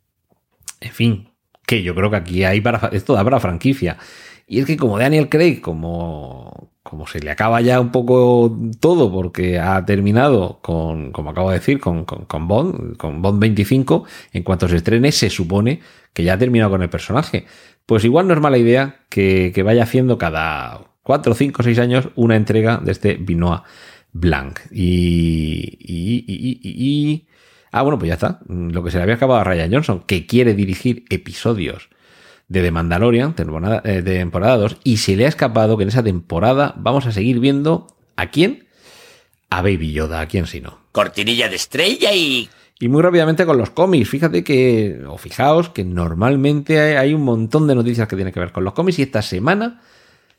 En 0.80 0.92
fin, 0.92 1.30
que 1.66 1.82
yo 1.82 1.94
creo 1.94 2.10
que 2.10 2.16
aquí 2.16 2.44
hay 2.44 2.60
para, 2.60 2.88
esto 2.92 3.14
da 3.14 3.24
para 3.24 3.40
franquicia. 3.40 3.96
Y 4.46 4.60
es 4.60 4.66
que 4.66 4.76
como 4.76 4.98
Daniel 4.98 5.28
Craig, 5.28 5.60
como, 5.60 6.70
como 6.82 7.06
se 7.06 7.20
le 7.20 7.30
acaba 7.30 7.60
ya 7.62 7.80
un 7.80 7.90
poco 7.90 8.56
todo 8.78 9.10
porque 9.10 9.58
ha 9.58 9.84
terminado 9.86 10.60
con, 10.60 11.12
como 11.12 11.30
acabo 11.30 11.50
de 11.50 11.58
decir, 11.58 11.80
con, 11.80 12.04
con, 12.04 12.48
Bond, 12.48 12.96
con 12.96 13.22
Bond 13.22 13.40
25, 13.40 14.04
en 14.32 14.42
cuanto 14.42 14.68
se 14.68 14.76
estrene 14.76 15.12
se 15.12 15.30
supone 15.30 15.80
que 16.12 16.24
ya 16.24 16.34
ha 16.34 16.38
terminado 16.38 16.70
con 16.70 16.82
el 16.82 16.90
personaje. 16.90 17.46
Pues 17.86 18.04
igual 18.04 18.28
no 18.28 18.34
es 18.34 18.40
mala 18.40 18.58
idea 18.58 19.00
que, 19.08 19.52
que 19.54 19.62
vaya 19.62 19.84
haciendo 19.84 20.18
cada 20.18 20.95
4, 21.06 21.34
5, 21.34 21.62
6 21.62 21.78
años 21.78 22.08
una 22.16 22.34
entrega 22.34 22.80
de 22.82 22.90
este 22.90 23.14
Vinoa 23.14 23.62
Blanc. 24.12 24.58
Y, 24.72 25.78
y, 25.80 26.24
y, 26.26 26.58
y, 26.64 27.26
Ah, 27.70 27.82
bueno, 27.82 27.96
pues 27.96 28.08
ya 28.08 28.14
está. 28.14 28.40
Lo 28.48 28.82
que 28.82 28.90
se 28.90 28.96
le 28.96 29.04
había 29.04 29.14
acabado 29.14 29.40
a 29.40 29.44
Ryan 29.44 29.72
Johnson, 29.72 30.02
que 30.04 30.26
quiere 30.26 30.54
dirigir 30.54 31.04
episodios 31.08 31.90
de 32.48 32.60
The 32.60 32.72
Mandalorian, 32.72 33.36
temporada, 33.36 33.82
eh, 33.84 34.02
de 34.02 34.18
temporada 34.18 34.56
2, 34.56 34.78
y 34.82 34.96
se 34.96 35.14
le 35.14 35.26
ha 35.26 35.28
escapado 35.28 35.76
que 35.76 35.84
en 35.84 35.90
esa 35.90 36.02
temporada 36.02 36.74
vamos 36.76 37.06
a 37.06 37.12
seguir 37.12 37.38
viendo 37.38 37.86
a 38.16 38.30
quién? 38.30 38.66
A 39.48 39.62
Baby 39.62 39.92
Yoda, 39.92 40.20
a 40.20 40.26
quién 40.26 40.48
si 40.48 40.60
no. 40.60 40.80
Cortinilla 40.90 41.48
de 41.48 41.54
estrella 41.54 42.12
y... 42.12 42.50
Y 42.80 42.88
muy 42.88 43.00
rápidamente 43.00 43.46
con 43.46 43.58
los 43.58 43.70
cómics. 43.70 44.08
Fíjate 44.08 44.42
que, 44.42 45.04
o 45.06 45.18
fijaos 45.18 45.68
que 45.68 45.84
normalmente 45.84 46.98
hay 46.98 47.14
un 47.14 47.22
montón 47.22 47.68
de 47.68 47.76
noticias 47.76 48.08
que 48.08 48.16
tienen 48.16 48.34
que 48.34 48.40
ver 48.40 48.50
con 48.50 48.64
los 48.64 48.74
cómics 48.74 48.98
y 48.98 49.02
esta 49.02 49.22
semana 49.22 49.82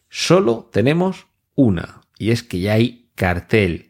solo 0.10 0.70
tenemos 0.72 1.28
una. 1.56 2.02
Y 2.18 2.32
es 2.32 2.44
que 2.44 2.60
ya 2.60 2.74
hay 2.74 3.10
cartel 3.16 3.90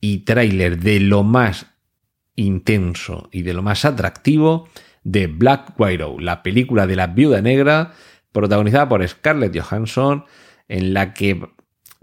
y 0.00 0.18
tráiler 0.18 0.78
de 0.78 1.00
lo 1.00 1.22
más 1.22 1.66
intenso 2.36 3.28
y 3.32 3.42
de 3.42 3.52
lo 3.52 3.62
más 3.62 3.84
atractivo 3.84 4.68
de 5.04 5.26
Black 5.26 5.78
Widow, 5.78 6.18
la 6.18 6.42
película 6.42 6.86
de 6.86 6.96
la 6.96 7.08
viuda 7.08 7.40
negra 7.40 7.92
protagonizada 8.32 8.88
por 8.88 9.06
Scarlett 9.06 9.58
Johansson, 9.58 10.24
en 10.68 10.94
la 10.94 11.12
que 11.14 11.40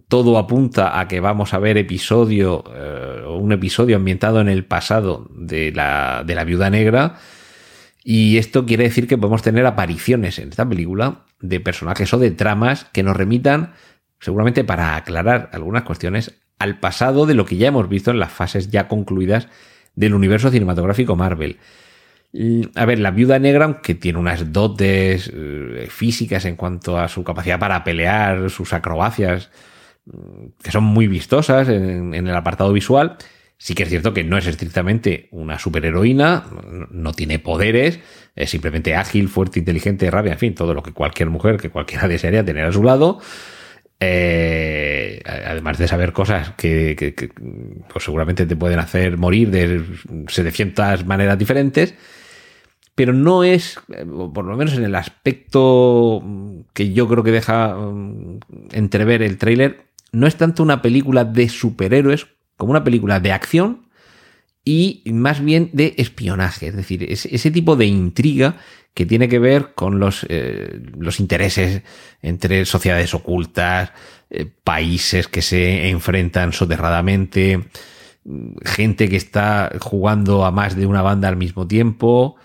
todo 0.07 0.37
apunta 0.37 0.99
a 0.99 1.07
que 1.07 1.19
vamos 1.19 1.53
a 1.53 1.59
ver 1.59 1.77
episodio, 1.77 2.63
eh, 2.73 3.23
un 3.27 3.51
episodio 3.51 3.97
ambientado 3.97 4.41
en 4.41 4.49
el 4.49 4.65
pasado 4.65 5.27
de 5.31 5.71
la, 5.71 6.23
de 6.25 6.35
la 6.35 6.43
viuda 6.43 6.69
negra. 6.69 7.15
Y 8.09 8.37
esto 8.37 8.65
quiere 8.65 8.85
decir 8.85 9.05
que 9.05 9.17
podemos 9.17 9.41
tener 9.41 9.65
apariciones 9.65 10.39
en 10.39 10.47
esta 10.47 10.65
película 10.65 11.25
de 11.41 11.59
personajes 11.59 12.13
o 12.13 12.17
de 12.17 12.31
tramas 12.31 12.85
que 12.93 13.03
nos 13.03 13.17
remitan, 13.17 13.73
seguramente 14.21 14.63
para 14.63 14.95
aclarar 14.95 15.49
algunas 15.51 15.83
cuestiones, 15.83 16.39
al 16.57 16.79
pasado 16.79 17.25
de 17.25 17.33
lo 17.33 17.43
que 17.43 17.57
ya 17.57 17.67
hemos 17.67 17.89
visto 17.89 18.09
en 18.11 18.19
las 18.19 18.31
fases 18.31 18.71
ya 18.71 18.87
concluidas 18.87 19.49
del 19.95 20.13
universo 20.13 20.49
cinematográfico 20.49 21.17
Marvel. 21.17 21.57
A 22.75 22.85
ver, 22.85 22.99
la 22.99 23.11
viuda 23.11 23.39
negra, 23.39 23.65
aunque 23.65 23.93
tiene 23.93 24.19
unas 24.19 24.53
dotes 24.53 25.29
eh, 25.35 25.87
físicas 25.89 26.45
en 26.45 26.55
cuanto 26.55 26.97
a 26.97 27.09
su 27.09 27.25
capacidad 27.25 27.59
para 27.59 27.83
pelear, 27.83 28.49
sus 28.49 28.71
acrobacias, 28.71 29.49
mm, 30.05 30.61
que 30.63 30.71
son 30.71 30.85
muy 30.85 31.07
vistosas 31.07 31.67
en, 31.67 32.13
el 32.13 32.35
apartado 32.37 32.71
visual, 32.71 33.17
sí 33.57 33.73
que 33.73 33.83
es 33.83 33.89
cierto 33.89 34.13
que 34.13 34.23
no 34.23 34.37
es 34.37 34.45
estrictamente 34.47 35.27
una 35.31 35.57
superheroína, 35.57 36.45
no 36.91 37.13
tiene 37.13 37.39
poderes, 37.39 37.99
es 38.35 38.49
simplemente 38.49 38.95
ágil, 38.95 39.29
fuerte, 39.29 39.59
inteligente, 39.59 40.09
rápida, 40.11 40.33
en 40.33 40.39
fin, 40.39 40.55
todo 40.55 40.73
lo 40.73 40.83
que 40.83 40.93
cualquier 40.93 41.29
mujer, 41.29 41.57
que 41.57 41.69
cualquiera 41.69 42.07
desearía 42.07 42.45
tener 42.45 42.65
a 42.65 42.71
su 42.71 42.83
lado. 42.83 43.19
Eh, 43.99 45.23
además 45.25 45.79
de 45.79 45.87
saber 45.87 46.13
cosas 46.13 46.51
que, 46.51 47.31
pues 47.91 48.05
seguramente 48.05 48.45
te 48.45 48.55
pueden 48.55 48.77
hacer 48.77 49.17
morir 49.17 49.49
de 49.49 49.83
700 50.27 51.03
maneras 51.07 51.39
diferentes, 51.39 51.95
pero 52.93 53.11
no 53.13 53.43
es, 53.43 53.79
por 54.33 54.45
lo 54.45 54.55
menos 54.55 54.75
en 54.75 54.83
el 54.83 54.93
aspecto 54.93 56.23
que 56.73 56.93
yo 56.93 57.07
creo 57.07 57.23
que 57.23 57.31
deja 57.31 57.75
mm, 57.75 58.39
entrever 58.71 59.23
el 59.23 59.39
tráiler, 59.39 59.87
no 60.11 60.27
es 60.27 60.35
tanto 60.35 60.61
una 60.61 60.83
película 60.83 61.25
de 61.25 61.49
superhéroes 61.49 62.27
como 62.57 62.71
una 62.71 62.83
película 62.83 63.19
de 63.19 63.31
acción 63.31 63.87
y 64.65 65.01
más 65.05 65.41
bien 65.41 65.69
de 65.71 65.93
espionaje, 65.97 66.67
es 66.67 66.75
decir, 66.75 67.05
ese 67.09 67.51
tipo 67.51 67.77
de 67.77 67.85
intriga 67.85 68.57
que 68.93 69.05
tiene 69.05 69.29
que 69.29 69.39
ver 69.39 69.75
con 69.75 69.99
los, 69.99 70.25
eh, 70.27 70.81
los 70.97 71.19
intereses 71.19 71.83
entre 72.21 72.65
sociedades 72.65 73.13
ocultas, 73.13 73.91
eh, 74.29 74.45
países 74.63 75.27
que 75.27 75.41
se 75.41 75.87
enfrentan 75.87 76.51
soterradamente, 76.51 77.69
gente 78.65 79.07
que 79.07 79.15
está 79.15 79.71
jugando 79.79 80.45
a 80.45 80.51
más 80.51 80.75
de 80.75 80.85
una 80.85 81.01
banda 81.01 81.27
al 81.27 81.37
mismo 81.37 81.67
tiempo. 81.67 82.35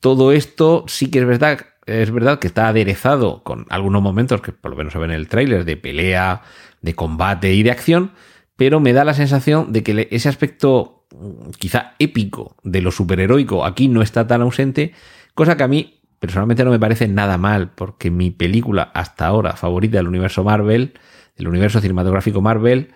Todo 0.00 0.30
esto 0.32 0.84
sí 0.86 1.10
que 1.10 1.18
es 1.18 1.26
verdad, 1.26 1.58
es 1.86 2.10
verdad 2.10 2.38
que 2.38 2.46
está 2.46 2.68
aderezado 2.68 3.42
con 3.42 3.66
algunos 3.68 4.00
momentos 4.00 4.40
que 4.40 4.52
por 4.52 4.70
lo 4.70 4.76
menos 4.76 4.92
se 4.92 5.00
ven 5.00 5.10
en 5.10 5.16
el 5.16 5.28
tráiler 5.28 5.64
de 5.64 5.76
pelea, 5.76 6.42
de 6.80 6.94
combate 6.94 7.52
y 7.52 7.62
de 7.64 7.72
acción, 7.72 8.12
pero 8.56 8.80
me 8.80 8.92
da 8.92 9.04
la 9.04 9.14
sensación 9.14 9.72
de 9.72 9.82
que 9.82 10.08
ese 10.10 10.28
aspecto 10.28 11.06
mm, 11.10 11.50
quizá 11.58 11.94
épico 11.98 12.56
de 12.62 12.80
lo 12.80 12.90
superheroico 12.90 13.64
aquí 13.64 13.88
no 13.88 14.02
está 14.02 14.26
tan 14.26 14.42
ausente, 14.42 14.92
cosa 15.34 15.56
que 15.56 15.62
a 15.62 15.68
mí 15.68 16.00
personalmente 16.18 16.64
no 16.64 16.70
me 16.70 16.80
parece 16.80 17.08
nada 17.08 17.38
mal, 17.38 17.70
porque 17.74 18.10
mi 18.10 18.30
película 18.30 18.90
hasta 18.94 19.26
ahora 19.26 19.54
favorita 19.56 19.98
del 19.98 20.08
universo 20.08 20.42
Marvel, 20.44 20.94
del 21.36 21.48
universo 21.48 21.80
cinematográfico 21.80 22.40
Marvel, 22.40 22.90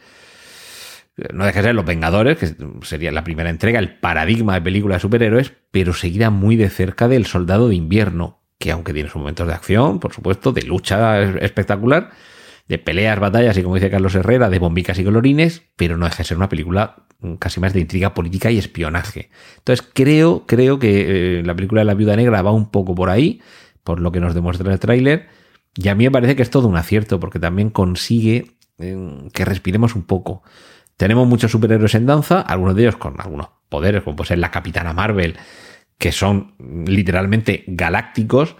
no 1.33 1.45
deja 1.45 1.61
de 1.61 1.69
ser 1.69 1.75
Los 1.75 1.85
Vengadores, 1.85 2.39
que 2.39 2.55
sería 2.83 3.13
la 3.13 3.25
primera 3.25 3.51
entrega, 3.51 3.79
el 3.79 3.99
paradigma 3.99 4.55
de 4.55 4.63
película 4.63 4.95
de 4.95 5.01
superhéroes, 5.01 5.53
pero 5.71 5.93
seguida 5.93 6.31
muy 6.31 6.57
de 6.57 6.71
cerca 6.71 7.09
del 7.09 7.27
Soldado 7.27 7.69
de 7.69 7.75
Invierno, 7.75 8.41
que 8.59 8.73
aunque 8.73 8.93
tiene 8.93 9.09
sus 9.09 9.19
momentos 9.19 9.47
de 9.47 9.55
acción, 9.55 10.01
por 10.01 10.13
supuesto, 10.13 10.53
de 10.53 10.63
lucha 10.63 11.23
espectacular, 11.23 12.11
de 12.71 12.79
peleas, 12.79 13.19
batallas 13.19 13.59
y 13.59 13.65
como 13.65 13.75
dice 13.75 13.91
Carlos 13.91 14.15
Herrera, 14.15 14.49
de 14.49 14.61
bombicas 14.61 14.97
y 15.01 15.03
colorines, 15.03 15.65
pero 15.75 15.97
no 15.97 16.05
deja 16.05 16.19
de 16.19 16.25
ser 16.25 16.37
una 16.37 16.49
película 16.49 17.03
casi 17.41 17.59
más 17.59 17.73
de 17.73 17.81
intriga 17.81 18.15
política 18.15 18.53
y 18.53 18.59
espionaje. 18.59 19.29
Entonces 19.59 19.85
creo, 19.93 20.47
creo 20.47 20.79
que 20.79 21.41
eh, 21.41 21.43
la 21.43 21.57
película 21.57 21.81
de 21.81 21.87
la 21.87 21.95
Viuda 21.95 22.15
Negra 22.15 22.43
va 22.43 22.53
un 22.53 22.71
poco 22.71 22.95
por 22.95 23.11
ahí, 23.11 23.41
por 23.83 23.99
lo 23.99 24.13
que 24.13 24.21
nos 24.21 24.35
demuestra 24.35 24.73
el 24.73 24.79
tráiler, 24.79 25.27
y 25.75 25.89
a 25.89 25.97
mí 25.97 26.05
me 26.05 26.13
parece 26.13 26.37
que 26.37 26.43
es 26.43 26.51
todo 26.51 26.69
un 26.69 26.77
acierto, 26.77 27.19
porque 27.19 27.41
también 27.41 27.71
consigue 27.71 28.53
eh, 28.79 29.29
que 29.33 29.45
respiremos 29.45 29.97
un 29.97 30.05
poco. 30.05 30.45
Tenemos 30.97 31.27
muchos 31.27 31.51
superhéroes 31.51 31.97
en 31.97 32.07
danza, 32.07 32.41
algunos 32.41 32.77
de 32.77 32.83
ellos 32.83 32.97
con 32.99 33.21
algunos 33.21 33.49
poderes, 33.69 34.05
como 34.05 34.15
puede 34.15 34.29
ser 34.29 34.39
la 34.39 34.53
Capitana 34.53 34.93
Marvel, 34.93 35.37
que 35.99 36.13
son 36.13 36.55
literalmente 36.87 37.65
galácticos, 37.67 38.55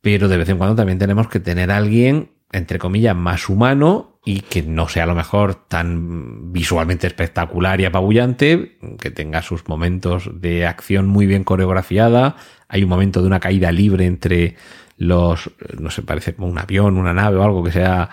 pero 0.00 0.28
de 0.28 0.36
vez 0.36 0.48
en 0.48 0.58
cuando 0.58 0.76
también 0.76 1.00
tenemos 1.00 1.26
que 1.26 1.40
tener 1.40 1.72
a 1.72 1.76
alguien 1.76 2.30
entre 2.52 2.78
comillas, 2.78 3.16
más 3.16 3.48
humano 3.48 4.18
y 4.24 4.40
que 4.40 4.62
no 4.62 4.88
sea 4.88 5.04
a 5.04 5.06
lo 5.06 5.14
mejor 5.14 5.54
tan 5.54 6.52
visualmente 6.52 7.06
espectacular 7.06 7.80
y 7.80 7.86
apabullante, 7.86 8.78
que 8.98 9.10
tenga 9.10 9.42
sus 9.42 9.66
momentos 9.68 10.30
de 10.34 10.66
acción 10.66 11.06
muy 11.06 11.26
bien 11.26 11.44
coreografiada. 11.44 12.36
Hay 12.68 12.82
un 12.82 12.90
momento 12.90 13.20
de 13.20 13.26
una 13.26 13.40
caída 13.40 13.72
libre 13.72 14.06
entre 14.06 14.56
los, 14.96 15.50
no 15.78 15.90
sé, 15.90 16.02
parece 16.02 16.34
como 16.34 16.48
un 16.48 16.58
avión, 16.58 16.98
una 16.98 17.14
nave 17.14 17.38
o 17.38 17.42
algo 17.42 17.64
que 17.64 17.72
sea 17.72 18.10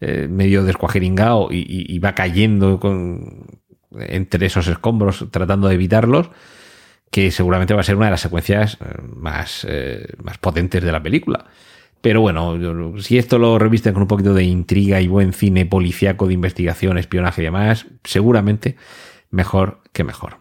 eh, 0.00 0.28
medio 0.28 0.62
descuajeringado 0.62 1.48
y, 1.50 1.98
va 2.00 2.14
cayendo 2.14 2.78
con, 2.78 3.46
entre 3.98 4.46
esos 4.46 4.68
escombros 4.68 5.24
tratando 5.30 5.68
de 5.68 5.74
evitarlos 5.74 6.30
que 7.10 7.30
seguramente 7.30 7.72
va 7.72 7.80
a 7.80 7.84
ser 7.84 7.96
una 7.96 8.06
de 8.06 8.10
las 8.10 8.20
secuencias 8.20 8.74
eh, 8.74 8.84
más, 9.16 9.66
eh, 9.66 10.06
más 10.22 10.36
potentes 10.36 10.82
de 10.82 10.92
la 10.92 11.02
película. 11.02 11.46
Pero 12.00 12.20
bueno, 12.20 13.00
si 13.00 13.18
esto 13.18 13.38
lo 13.38 13.58
revisten 13.58 13.92
con 13.92 14.02
un 14.02 14.08
poquito 14.08 14.34
de 14.34 14.44
intriga 14.44 15.00
y 15.00 15.08
buen 15.08 15.32
cine 15.32 15.66
policiaco 15.66 16.26
de 16.26 16.34
investigación, 16.34 16.98
espionaje 16.98 17.42
y 17.42 17.44
demás, 17.44 17.86
seguramente 18.04 18.76
mejor 19.30 19.80
que 19.92 20.04
mejor. 20.04 20.38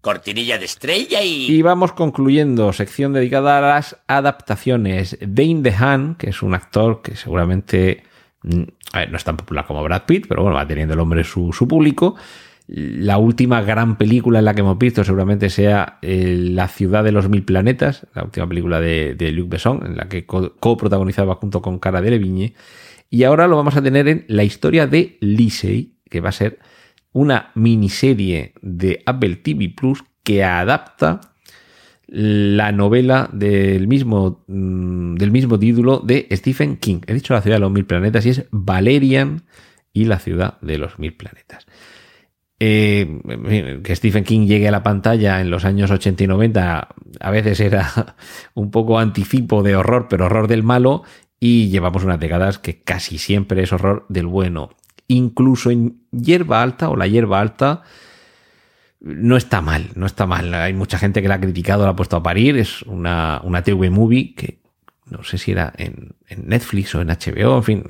Cortinilla 0.00 0.56
de 0.58 0.66
estrella 0.66 1.22
y... 1.22 1.50
Y 1.50 1.62
vamos 1.62 1.92
concluyendo, 1.92 2.72
sección 2.72 3.12
dedicada 3.12 3.58
a 3.58 3.60
las 3.60 3.96
adaptaciones. 4.06 5.18
Dane 5.20 5.62
DeHaan, 5.62 6.14
que 6.14 6.30
es 6.30 6.42
un 6.42 6.54
actor 6.54 7.02
que 7.02 7.16
seguramente 7.16 8.04
mm, 8.42 8.62
no 9.10 9.16
es 9.16 9.24
tan 9.24 9.36
popular 9.36 9.66
como 9.66 9.82
Brad 9.82 10.04
Pitt, 10.06 10.26
pero 10.28 10.42
bueno, 10.42 10.56
va 10.56 10.66
teniendo 10.66 10.94
el 10.94 11.00
hombre 11.00 11.24
su, 11.24 11.52
su 11.52 11.66
público. 11.66 12.14
La 12.68 13.18
última 13.18 13.62
gran 13.62 13.96
película 13.96 14.40
en 14.40 14.44
la 14.44 14.54
que 14.54 14.60
hemos 14.60 14.78
visto 14.78 15.04
seguramente 15.04 15.50
sea 15.50 15.98
eh, 16.02 16.50
La 16.50 16.66
ciudad 16.66 17.04
de 17.04 17.12
los 17.12 17.28
mil 17.28 17.44
planetas, 17.44 18.06
la 18.14 18.24
última 18.24 18.48
película 18.48 18.80
de, 18.80 19.30
Luc 19.32 19.50
Besson, 19.50 19.86
en 19.86 19.96
la 19.96 20.08
que 20.08 20.26
coprotagonizaba 20.26 21.36
junto 21.36 21.62
con 21.62 21.78
Cara 21.78 22.00
Delevingne. 22.00 22.54
Y 23.08 23.22
ahora 23.22 23.46
lo 23.46 23.56
vamos 23.56 23.76
a 23.76 23.82
tener 23.82 24.08
en 24.08 24.24
La 24.26 24.42
historia 24.42 24.88
de 24.88 25.16
Lisey, 25.20 25.94
que 26.10 26.20
va 26.20 26.30
a 26.30 26.32
ser 26.32 26.58
una 27.12 27.52
miniserie 27.54 28.52
de 28.62 29.02
Apple 29.06 29.36
TV 29.36 29.68
Plus 29.68 30.02
que 30.24 30.42
adapta 30.42 31.20
la 32.08 32.72
novela 32.72 33.28
del 33.32 33.88
mismo, 33.88 34.44
mm, 34.48 35.14
del 35.14 35.30
mismo 35.30 35.58
título 35.58 36.00
de 36.00 36.26
Stephen 36.32 36.76
King. 36.76 37.00
He 37.06 37.14
dicho 37.14 37.32
la 37.32 37.42
ciudad 37.42 37.56
de 37.56 37.60
los 37.60 37.70
mil 37.70 37.86
planetas 37.86 38.26
y 38.26 38.30
es 38.30 38.44
Valerian 38.50 39.44
y 39.92 40.04
la 40.04 40.18
ciudad 40.18 40.60
de 40.60 40.78
los 40.78 40.98
mil 40.98 41.14
planetas. 41.14 41.66
Eh, 42.58 43.80
que 43.84 43.96
Stephen 43.96 44.24
King 44.24 44.46
llegue 44.46 44.68
a 44.68 44.70
la 44.70 44.82
pantalla 44.82 45.42
en 45.42 45.50
los 45.50 45.66
años 45.66 45.90
80 45.90 46.24
y 46.24 46.26
90 46.26 46.88
a 47.20 47.30
veces 47.30 47.60
era 47.60 48.16
un 48.54 48.70
poco 48.70 48.98
anticipo 48.98 49.62
de 49.62 49.76
horror, 49.76 50.06
pero 50.08 50.26
horror 50.26 50.48
del 50.48 50.62
malo, 50.62 51.02
y 51.38 51.68
llevamos 51.68 52.04
unas 52.04 52.18
décadas 52.18 52.58
que 52.58 52.80
casi 52.82 53.18
siempre 53.18 53.62
es 53.62 53.72
horror 53.72 54.06
del 54.08 54.26
bueno. 54.26 54.70
Incluso 55.08 55.70
en 55.70 56.00
hierba 56.10 56.62
alta 56.62 56.88
o 56.88 56.96
la 56.96 57.06
hierba 57.06 57.40
alta 57.40 57.82
no 59.00 59.36
está 59.36 59.60
mal, 59.60 59.90
no 59.94 60.06
está 60.06 60.26
mal. 60.26 60.52
Hay 60.54 60.72
mucha 60.72 60.98
gente 60.98 61.22
que 61.22 61.28
la 61.28 61.34
ha 61.34 61.40
criticado, 61.40 61.84
la 61.84 61.90
ha 61.90 61.96
puesto 61.96 62.16
a 62.16 62.22
parir. 62.22 62.56
Es 62.56 62.82
una, 62.82 63.40
una 63.44 63.62
TV 63.62 63.90
movie 63.90 64.34
que 64.34 64.58
no 65.10 65.22
sé 65.22 65.38
si 65.38 65.52
era 65.52 65.72
en, 65.76 66.14
Netflix 66.36 66.94
o 66.94 67.00
en 67.00 67.08
HBO, 67.08 67.56
en 67.56 67.62
fin, 67.62 67.84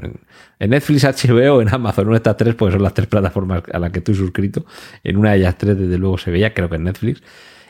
en, 0.59 0.71
Netflix, 0.71 1.05
HBO, 1.05 1.63
en 1.63 1.73
Amazon, 1.73 2.07
una 2.07 2.15
de 2.15 2.19
estas 2.19 2.37
tres, 2.37 2.55
porque 2.55 2.73
son 2.73 2.83
las 2.83 2.95
tres 2.95 3.07
plataformas 3.07 3.63
a 3.73 3.79
las 3.79 3.91
que 3.91 3.99
estoy 3.99 4.15
suscrito. 4.15 4.67
En 5.03 5.17
una 5.17 5.33
de 5.33 5.39
ellas 5.39 5.57
tres, 5.57 5.79
desde 5.79 5.99
luego, 5.99 6.19
se 6.19 6.31
veía, 6.31 6.53
creo 6.53 6.69
que 6.69 6.77
en 6.77 6.85
Netflix. 6.85 7.23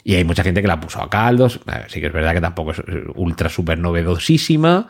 Y 0.03 0.15
hay 0.15 0.25
mucha 0.25 0.45
gente 0.45 0.63
que 0.63 0.69
la 0.69 0.81
puso 0.81 1.03
a 1.03 1.11
caldos. 1.11 1.61
Sí 1.89 2.01
que 2.01 2.07
es 2.07 2.13
verdad 2.13 2.33
que 2.33 2.41
tampoco 2.41 2.71
es 2.71 2.83
ultra 3.17 3.49
súper 3.49 3.79
novedosísima, 3.79 4.89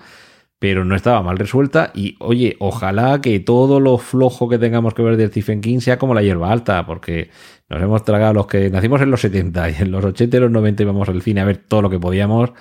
pero 0.58 0.84
no 0.84 0.94
estaba 0.94 1.22
mal 1.22 1.38
resuelta 1.38 1.90
y 1.94 2.16
oye, 2.18 2.56
ojalá 2.60 3.20
que 3.20 3.40
todo 3.40 3.80
lo 3.80 3.98
flojo 3.98 4.48
que 4.48 4.58
tengamos 4.58 4.94
que 4.94 5.02
ver 5.02 5.16
de 5.16 5.28
Stephen 5.28 5.60
King 5.60 5.80
sea 5.80 5.98
como 5.98 6.14
la 6.14 6.22
hierba 6.22 6.50
alta, 6.50 6.86
porque 6.86 7.30
nos 7.68 7.82
hemos 7.82 8.04
tragado 8.04 8.34
los 8.34 8.46
que 8.46 8.70
nacimos 8.70 9.00
en 9.02 9.10
los 9.10 9.20
70 9.20 9.70
y 9.70 9.74
en 9.80 9.90
los 9.90 10.04
80 10.04 10.36
y 10.36 10.40
los 10.40 10.50
90 10.50 10.82
íbamos 10.82 11.08
al 11.08 11.22
cine 11.22 11.40
a 11.40 11.44
ver 11.44 11.58
todo 11.58 11.82
lo 11.82 11.90
que 11.90 11.98
podíamos, 11.98 12.52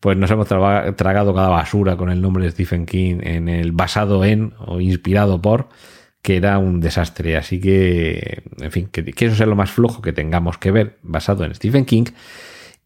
pues 0.00 0.16
nos 0.16 0.30
hemos 0.30 0.48
tragado 0.48 1.34
cada 1.34 1.48
basura 1.48 1.96
con 1.96 2.10
el 2.10 2.20
nombre 2.22 2.44
de 2.44 2.50
Stephen 2.50 2.86
King 2.86 3.18
en 3.22 3.48
el 3.48 3.72
basado 3.72 4.24
en 4.24 4.54
o 4.58 4.80
inspirado 4.80 5.40
por 5.40 5.68
que 6.22 6.36
era 6.36 6.58
un 6.58 6.80
desastre. 6.80 7.36
Así 7.36 7.60
que, 7.60 8.42
en 8.58 8.72
fin, 8.72 8.88
que, 8.90 9.04
que 9.04 9.26
eso 9.26 9.36
sea 9.36 9.46
lo 9.46 9.56
más 9.56 9.70
flojo 9.70 10.02
que 10.02 10.12
tengamos 10.12 10.58
que 10.58 10.70
ver 10.70 10.98
basado 11.02 11.44
en 11.44 11.54
Stephen 11.54 11.84
King 11.84 12.04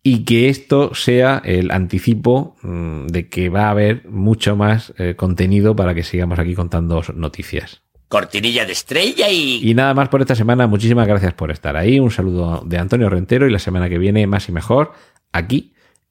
y 0.02 0.24
que 0.24 0.48
esto 0.48 0.94
sea 0.94 1.40
el 1.44 1.70
anticipo 1.70 2.56
mm, 2.62 3.06
de 3.06 3.28
que 3.28 3.48
va 3.48 3.66
a 3.66 3.70
haber 3.70 4.06
mucho 4.08 4.54
más 4.54 4.92
eh, 4.98 5.14
contenido 5.16 5.74
para 5.74 5.94
que 5.94 6.02
sigamos 6.02 6.38
aquí 6.38 6.54
contando 6.54 7.02
noticias. 7.14 7.82
Cortinilla 8.08 8.66
de 8.66 8.72
estrella 8.72 9.28
y... 9.30 9.68
Y 9.68 9.74
nada 9.74 9.94
más 9.94 10.08
por 10.08 10.20
esta 10.20 10.34
semana. 10.34 10.66
Muchísimas 10.66 11.08
gracias 11.08 11.32
por 11.32 11.50
estar 11.50 11.76
ahí. 11.76 11.98
Un 11.98 12.10
saludo 12.10 12.62
de 12.66 12.78
Antonio 12.78 13.08
Rentero 13.08 13.48
y 13.48 13.50
la 13.50 13.58
semana 13.58 13.88
que 13.88 13.98
viene 13.98 14.26
más 14.26 14.48
y 14.48 14.52
mejor 14.52 14.92
aquí 15.32 15.73